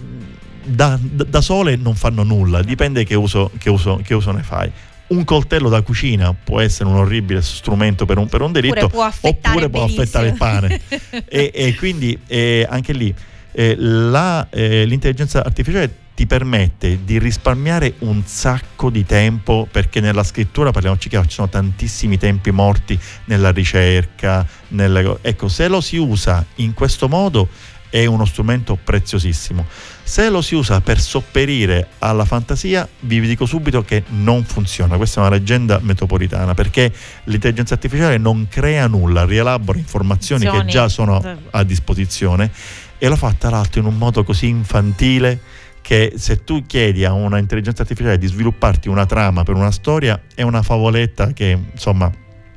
da, 0.65 0.97
da- 1.01 1.41
sole 1.41 1.75
non 1.75 1.95
fanno 1.95 2.23
nulla, 2.23 2.61
dipende 2.61 3.03
che 3.03 3.15
uso, 3.15 3.51
che 3.57 3.69
uso- 3.69 3.99
che 4.03 4.13
uso 4.13 4.31
ne 4.31 4.43
fai. 4.43 4.71
Un 5.05 5.25
coltello 5.25 5.67
da 5.69 5.81
cucina 5.81 6.33
può 6.33 6.59
essere 6.61 6.87
un 6.89 6.95
orribile 6.95 7.41
strumento 7.41 8.05
per 8.05 8.17
un, 8.17 8.27
per 8.27 8.41
un 8.41 8.51
delitto, 8.51 8.85
Oppure 8.85 8.89
può 8.91 9.03
affettare 9.03 9.65
oppure 9.65 9.69
può 9.69 9.79
benissimo. 9.81 10.01
affettare 10.03 10.27
il 10.29 10.37
pane. 10.37 10.81
e, 11.27 11.51
e 11.53 11.75
quindi 11.75 12.17
eh, 12.27 12.65
anche 12.67 12.93
lì 12.93 13.13
eh, 13.51 13.75
la, 13.77 14.47
eh, 14.49 14.85
l'intelligenza 14.85 15.43
artificiale 15.43 15.93
ti 16.16 16.28
permette 16.28 17.03
di 17.03 17.18
risparmiare 17.18 17.95
un 17.99 18.22
sacco 18.26 18.89
di 18.89 19.05
tempo 19.05 19.68
perché 19.70 19.99
nella 19.99 20.24
scrittura 20.24 20.72
parliamoci 20.72 21.09
chiaro 21.09 21.26
ci 21.26 21.34
sono 21.34 21.49
tantissimi 21.49 22.18
tempi 22.18 22.51
morti 22.51 22.99
nella 23.26 23.51
ricerca 23.51 24.45
nelle- 24.70 25.18
ecco 25.22 25.47
se 25.47 25.68
lo 25.68 25.82
si 25.82 25.97
usa 25.97 26.45
in 26.55 26.74
questo 26.74 27.07
modo 27.07 27.49
è 27.93 28.07
uno 28.07 28.26
strumento 28.26 28.76
preziosissimo. 28.76 29.68
Se 30.01 30.28
lo 30.32 30.41
si 30.41 30.55
usa 30.55 30.82
per 30.82 30.99
sopperire 30.99 31.89
alla 31.99 32.26
fantasia 32.26 32.89
vi 33.01 33.20
dico 33.20 33.45
subito 33.45 33.84
che 33.84 34.01
non 34.07 34.43
funziona. 34.45 34.97
Questa 34.97 35.22
è 35.22 35.28
una 35.28 35.36
leggenda 35.36 35.78
metropolitana 35.80 36.55
perché 36.55 36.91
l'intelligenza 37.26 37.76
artificiale 37.76 38.18
non 38.18 38.47
crea 38.49 38.88
nulla 38.88 39.26
rielabora 39.26 39.78
informazioni 39.78 40.49
che 40.49 40.66
già 40.66 40.89
sono 40.89 41.24
a 41.51 41.64
disposizione 41.64 42.49
e 42.97 43.07
lo 43.07 43.16
fa 43.16 43.32
tra 43.38 43.51
l'altro 43.51 43.82
in 43.82 43.86
un 43.86 43.97
modo 43.97 44.24
così 44.24 44.47
infantile 44.47 45.39
che 45.84 46.13
se 46.15 46.43
tu 46.45 46.63
chiedi 46.65 47.03
a 47.05 47.11
una 47.11 47.38
intelligenza 47.38 47.81
artificiale 47.84 48.17
di 48.17 48.25
svilupparti 48.27 48.88
una 48.88 49.05
trama 49.05 49.43
per 49.43 49.53
una 49.55 49.69
storia 49.71 50.19
è 50.34 50.41
una 50.41 50.63
favoletta 50.63 51.34
che 51.34 51.59
insomma 51.73 52.09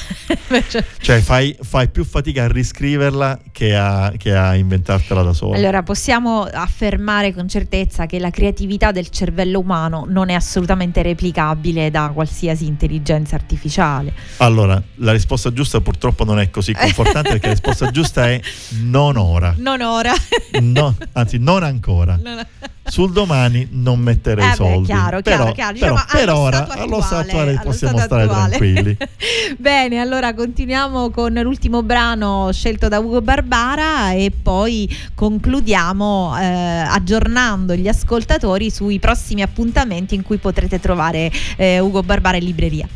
Cioè- 0.69 0.85
cioè 1.01 1.19
fai, 1.19 1.53
fai 1.61 1.89
più 1.89 2.05
fatica 2.05 2.43
a 2.45 2.47
riscriverla 2.47 3.39
che 3.51 3.75
a, 3.75 4.13
che 4.17 4.33
a 4.33 4.55
inventartela 4.55 5.21
da 5.23 5.33
sola 5.33 5.57
Allora, 5.57 5.83
possiamo 5.83 6.43
affermare 6.43 7.33
con 7.33 7.49
certezza 7.49 8.05
che 8.05 8.17
la 8.19 8.29
creatività 8.29 8.91
del 8.91 9.09
cervello 9.09 9.59
umano 9.59 10.05
non 10.07 10.29
è 10.29 10.33
assolutamente 10.35 11.01
replicabile 11.01 11.91
da 11.91 12.11
qualsiasi 12.13 12.65
intelligenza 12.65 13.35
artificiale. 13.35 14.13
allora 14.37 14.81
la 14.95 15.11
risposta 15.11 15.51
giusta 15.51 15.81
purtroppo 15.81 16.23
non 16.23 16.39
è 16.39 16.49
così 16.49 16.71
confortante 16.79 17.31
perché 17.31 17.47
la 17.47 17.53
risposta 17.53 17.91
giusta 17.91 18.29
è 18.29 18.39
non 18.83 19.17
ora 19.17 19.53
Non 19.57 19.81
ora. 19.81 20.13
no, 20.61 20.95
anzi 21.11 21.37
non 21.39 21.61
ancora 21.63 22.17
Non- 22.23 22.45
sul 22.85 23.11
domani 23.11 23.67
non 23.71 23.99
metterei 23.99 24.45
Eh 24.45 24.49
beh, 24.49 24.55
soldi 24.55 24.85
chiaro, 24.85 25.21
però, 25.21 25.51
chiaro, 25.51 25.73
chiaro. 25.73 25.73
però 25.79 25.93
Diciamo, 25.95 26.03
per 26.11 26.29
allo 26.29 26.39
ora 26.39 26.65
stato 26.65 26.81
allo 26.81 27.01
stato 27.01 27.15
attuale, 27.27 27.51
attuale 27.53 27.59
possiamo 27.63 27.97
stato 27.97 28.13
stare 28.13 28.23
attuale. 28.23 28.57
tranquilli 28.57 28.97
Bene, 29.57 29.99
allora 29.99 30.33
continuiamo 30.33 31.09
con 31.09 31.33
l'ultimo 31.33 31.81
brano 31.83 32.49
scelto 32.51 32.87
da 32.87 32.99
Ugo 32.99 33.21
Barbara 33.21 34.11
e 34.11 34.31
poi 34.31 34.89
concludiamo 35.15 36.37
eh, 36.39 36.45
aggiornando 36.45 37.75
gli 37.75 37.87
ascoltatori 37.87 38.69
sui 38.69 38.99
prossimi 38.99 39.41
appuntamenti 39.41 40.15
in 40.15 40.23
cui 40.23 40.37
potrete 40.37 40.79
trovare 40.79 41.31
eh, 41.55 41.79
Ugo 41.79 42.03
Barbara 42.03 42.37
in 42.37 42.43
libreria. 42.43 42.87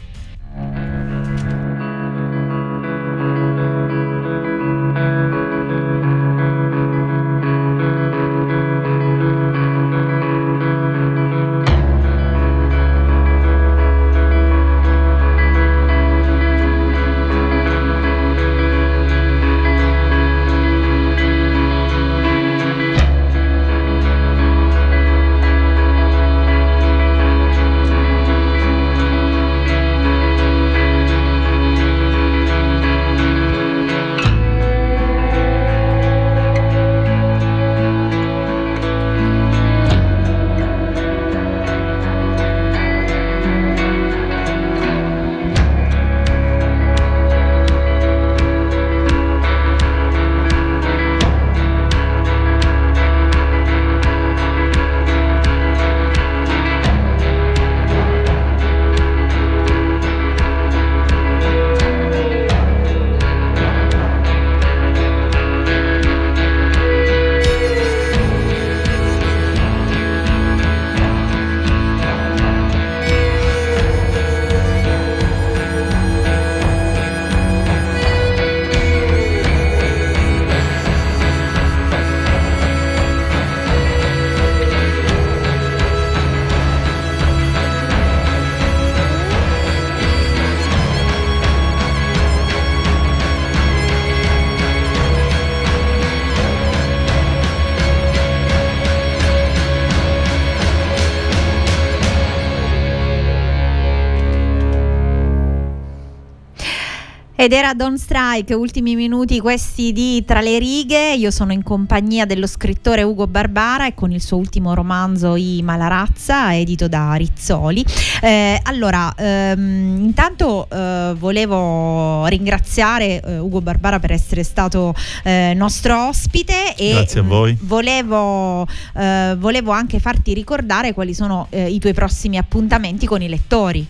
Ed 107.48 107.54
era 107.54 107.74
Don't 107.74 107.98
Strike, 107.98 108.54
ultimi 108.54 108.96
minuti 108.96 109.40
questi 109.40 109.94
di 109.94 110.22
Tra 110.26 110.42
le 110.42 110.60
righe. 110.60 111.14
Io 111.14 111.32
sono 111.32 111.54
in 111.54 111.64
compagnia 111.64 112.26
dello 112.26 112.46
scrittore 112.46 113.04
Ugo 113.04 113.26
Barbara 113.26 113.88
e 113.88 113.94
con 113.94 114.12
il 114.12 114.22
suo 114.22 114.36
ultimo 114.36 114.74
romanzo 114.74 115.38
I 115.38 115.62
Malarazza, 115.64 116.54
edito 116.54 116.90
da 116.90 117.14
Rizzoli. 117.14 117.86
Eh, 118.22 118.60
allora, 118.64 119.14
ehm, 119.16 119.98
intanto 120.04 120.68
eh, 120.70 121.14
volevo 121.18 122.26
ringraziare 122.26 123.22
eh, 123.22 123.38
Ugo 123.38 123.62
Barbara 123.62 124.00
per 124.00 124.12
essere 124.12 124.44
stato 124.44 124.94
eh, 125.24 125.54
nostro 125.56 126.10
ospite 126.10 126.76
e 126.76 126.92
Grazie 126.92 127.22
a 127.22 127.24
voi. 127.24 127.54
mh, 127.54 127.66
Volevo, 127.66 128.68
eh, 128.94 129.36
volevo 129.38 129.72
anche 129.72 130.00
farti 130.00 130.34
ricordare 130.34 130.92
quali 130.92 131.14
sono 131.14 131.48
eh, 131.52 131.70
i 131.70 131.80
tuoi 131.80 131.94
prossimi 131.94 132.38
appuntamenti 132.38 133.06
con 133.06 133.22
i 133.22 133.30
lettori. 133.30 133.88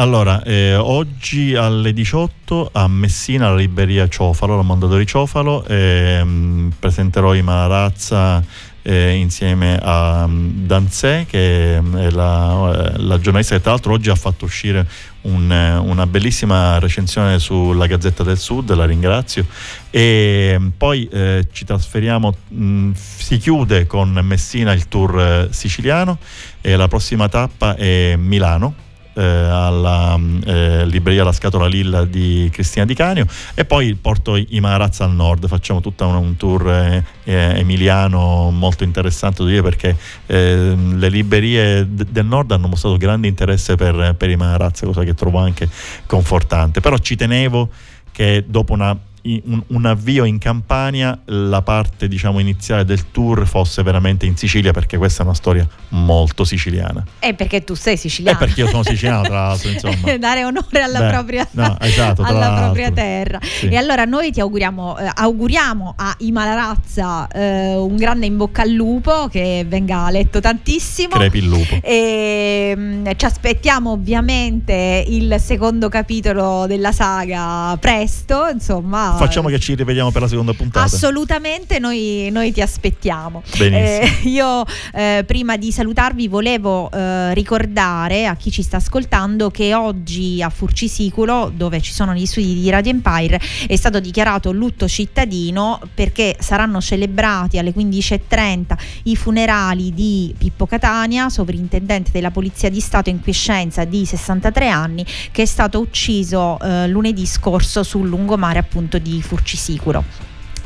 Allora, 0.00 0.42
eh, 0.44 0.76
oggi 0.76 1.54
alle 1.54 1.92
18 1.92 2.70
a 2.72 2.88
Messina, 2.88 3.48
alla 3.48 3.56
libreria 3.56 4.08
Ciofalo, 4.08 4.56
la 4.56 4.62
Mondadori 4.62 5.04
Ciofalo, 5.04 5.62
ehm, 5.66 6.72
presenterò 6.78 7.34
i 7.34 7.42
Malarazza 7.42 8.42
eh, 8.80 9.12
insieme 9.12 9.78
a 9.78 10.24
um, 10.24 10.64
Danzè, 10.64 11.26
che 11.28 11.76
è 11.76 12.10
la, 12.12 12.94
eh, 12.94 12.98
la 12.98 13.20
giornalista 13.20 13.56
che 13.56 13.60
tra 13.60 13.72
l'altro 13.72 13.92
oggi 13.92 14.08
ha 14.08 14.14
fatto 14.14 14.46
uscire 14.46 14.88
un, 15.22 15.52
eh, 15.52 15.76
una 15.76 16.06
bellissima 16.06 16.78
recensione 16.78 17.38
sulla 17.38 17.84
Gazzetta 17.84 18.22
del 18.22 18.38
Sud, 18.38 18.72
la 18.72 18.86
ringrazio. 18.86 19.44
E 19.90 20.56
mm, 20.58 20.68
poi 20.78 21.06
eh, 21.12 21.46
ci 21.52 21.66
trasferiamo, 21.66 22.34
mh, 22.48 22.92
si 22.94 23.36
chiude 23.36 23.86
con 23.86 24.18
Messina 24.22 24.72
il 24.72 24.88
tour 24.88 25.20
eh, 25.20 25.48
siciliano 25.50 26.16
e 26.62 26.74
la 26.74 26.88
prossima 26.88 27.28
tappa 27.28 27.76
è 27.76 28.16
Milano 28.16 28.88
eh, 29.14 29.22
alla 29.22 30.16
mh, 30.16 30.42
eh, 30.44 30.86
libreria 30.86 31.24
La 31.24 31.32
Scatola 31.32 31.66
Lilla 31.66 32.04
di 32.04 32.48
Cristina 32.52 32.84
Di 32.84 32.94
Canio 32.94 33.26
e 33.54 33.64
poi 33.64 33.94
porto 33.94 34.36
i 34.36 34.48
i 34.50 34.60
Marazza 34.60 35.04
al 35.04 35.14
nord, 35.14 35.46
facciamo 35.48 35.80
tutto 35.80 36.06
un, 36.06 36.14
un 36.14 36.36
tour 36.36 36.68
eh, 36.68 37.04
eh, 37.24 37.58
emiliano 37.58 38.50
molto 38.50 38.84
interessante 38.84 39.44
dire, 39.44 39.62
perché 39.62 39.96
eh, 40.26 40.74
le 40.76 41.08
librerie 41.08 41.86
d- 41.88 42.06
del 42.08 42.26
nord 42.26 42.50
hanno 42.52 42.68
mostrato 42.68 42.96
grande 42.96 43.28
interesse 43.28 43.76
per, 43.76 44.14
per 44.16 44.30
i 44.30 44.36
Marazza, 44.36 44.86
cosa 44.86 45.04
che 45.04 45.14
trovo 45.14 45.38
anche 45.38 45.68
confortante, 46.06 46.80
però 46.80 46.98
ci 46.98 47.16
tenevo 47.16 47.68
che 48.12 48.44
dopo 48.46 48.72
una 48.72 48.96
un, 49.22 49.62
un 49.66 49.86
avvio 49.86 50.24
in 50.24 50.38
Campania 50.38 51.18
la 51.26 51.62
parte 51.62 52.08
diciamo 52.08 52.38
iniziale 52.38 52.84
del 52.84 53.10
tour 53.10 53.46
fosse 53.46 53.82
veramente 53.82 54.26
in 54.26 54.36
Sicilia 54.36 54.72
perché 54.72 54.96
questa 54.96 55.22
è 55.22 55.26
una 55.26 55.34
storia 55.34 55.66
molto 55.88 56.44
siciliana 56.44 57.04
E 57.18 57.34
perché 57.34 57.64
tu 57.64 57.74
sei 57.74 57.94
e 57.94 57.96
siciliano. 57.96 58.38
perché 58.38 58.60
io 58.60 58.68
sono 58.68 58.82
siciliano 58.82 59.22
tra 59.22 59.34
l'altro 59.46 59.68
insomma 59.70 60.16
dare 60.16 60.44
onore 60.44 60.82
alla, 60.82 61.00
Beh, 61.00 61.08
propria, 61.08 61.48
no, 61.52 61.76
esatto, 61.80 62.22
alla 62.24 62.54
propria 62.62 62.90
terra. 62.90 63.38
Sì. 63.42 63.68
E 63.68 63.76
allora 63.76 64.04
noi 64.04 64.30
ti 64.30 64.40
auguriamo, 64.40 64.98
eh, 64.98 65.10
auguriamo 65.14 65.94
a 65.96 66.14
Imalarazza 66.18 67.28
eh, 67.28 67.74
un 67.76 67.96
grande 67.96 68.26
in 68.26 68.36
bocca 68.36 68.62
al 68.62 68.70
lupo 68.70 69.28
che 69.28 69.64
venga 69.66 70.10
letto 70.10 70.40
tantissimo. 70.40 71.14
crepi 71.16 71.38
il 71.38 71.46
lupo 71.46 71.78
E 71.82 72.74
mm, 72.76 73.06
ci 73.16 73.24
aspettiamo 73.24 73.90
ovviamente 73.92 75.04
il 75.06 75.36
secondo 75.38 75.88
capitolo 75.88 76.66
della 76.66 76.92
saga 76.92 77.76
presto, 77.78 78.48
insomma. 78.52 79.09
Facciamo 79.16 79.48
che 79.48 79.58
ci 79.58 79.74
rivediamo 79.74 80.10
per 80.10 80.22
la 80.22 80.28
seconda 80.28 80.52
puntata 80.52 80.84
Assolutamente, 80.84 81.78
noi, 81.78 82.28
noi 82.30 82.52
ti 82.52 82.60
aspettiamo. 82.60 83.42
Benissimo. 83.56 83.78
Eh, 83.78 84.28
io 84.28 84.64
eh, 84.92 85.24
prima 85.26 85.56
di 85.56 85.72
salutarvi 85.72 86.28
volevo 86.28 86.90
eh, 86.90 87.34
ricordare 87.34 88.26
a 88.26 88.36
chi 88.36 88.50
ci 88.50 88.62
sta 88.62 88.76
ascoltando 88.76 89.50
che 89.50 89.74
oggi 89.74 90.42
a 90.42 90.50
Furcisiculo, 90.50 91.52
dove 91.54 91.80
ci 91.80 91.92
sono 91.92 92.14
gli 92.14 92.26
studi 92.26 92.54
di 92.54 92.70
Radio 92.70 92.92
Empire, 92.92 93.40
è 93.66 93.76
stato 93.76 94.00
dichiarato 94.00 94.52
lutto 94.52 94.88
cittadino 94.88 95.80
perché 95.94 96.36
saranno 96.38 96.80
celebrati 96.80 97.58
alle 97.58 97.72
15.30 97.74 98.76
i 99.04 99.16
funerali 99.16 99.92
di 99.92 100.34
Pippo 100.36 100.66
Catania, 100.66 101.28
sovrintendente 101.28 102.10
della 102.12 102.30
Polizia 102.30 102.68
di 102.68 102.80
Stato 102.80 103.08
in 103.10 103.20
quiescenza 103.20 103.84
di 103.84 104.04
63 104.04 104.68
anni, 104.68 105.04
che 105.30 105.42
è 105.42 105.46
stato 105.46 105.80
ucciso 105.80 106.58
eh, 106.60 106.88
lunedì 106.88 107.26
scorso 107.26 107.82
sul 107.82 108.08
lungomare 108.08 108.58
appunto 108.58 108.98
di 109.00 109.20
Furcisiculo. 109.22 110.04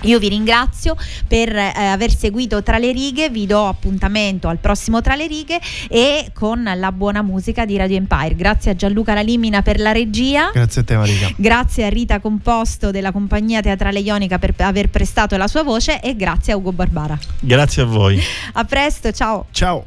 Io 0.04 0.18
vi 0.18 0.28
ringrazio 0.28 0.96
per 1.26 1.54
eh, 1.54 1.72
aver 1.74 2.14
seguito 2.14 2.62
Tra 2.62 2.78
le 2.78 2.92
righe, 2.92 3.30
vi 3.30 3.46
do 3.46 3.66
appuntamento 3.66 4.48
al 4.48 4.58
prossimo 4.58 5.00
Tra 5.00 5.14
le 5.14 5.26
righe 5.26 5.58
e 5.88 6.30
con 6.32 6.62
la 6.74 6.92
buona 6.92 7.22
musica 7.22 7.64
di 7.64 7.76
Radio 7.76 7.96
Empire. 7.96 8.34
Grazie 8.34 8.72
a 8.72 8.76
Gianluca 8.76 9.14
Lalimina 9.14 9.62
per 9.62 9.80
la 9.80 9.92
regia. 9.92 10.50
Grazie 10.52 10.82
a 10.82 10.84
te 10.84 10.96
Marica. 10.96 11.30
Grazie 11.36 11.86
a 11.86 11.88
Rita 11.88 12.20
Composto 12.20 12.90
della 12.90 13.12
compagnia 13.12 13.60
teatrale 13.60 14.00
Ionica 14.00 14.38
per 14.38 14.54
aver 14.58 14.90
prestato 14.90 15.36
la 15.36 15.48
sua 15.48 15.62
voce 15.62 16.00
e 16.00 16.14
grazie 16.16 16.52
a 16.52 16.56
Ugo 16.56 16.72
Barbara. 16.72 17.18
grazie 17.40 17.82
a 17.82 17.86
voi 17.86 18.20
A 18.52 18.64
presto, 18.64 19.10
ciao. 19.12 19.46
Ciao. 19.52 19.84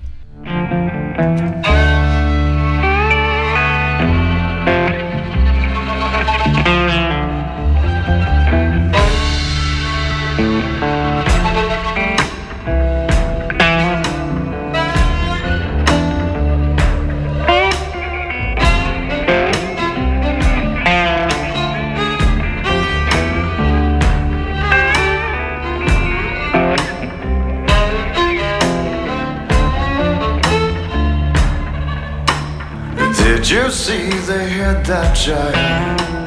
That 34.88 35.14
giant? 35.14 36.26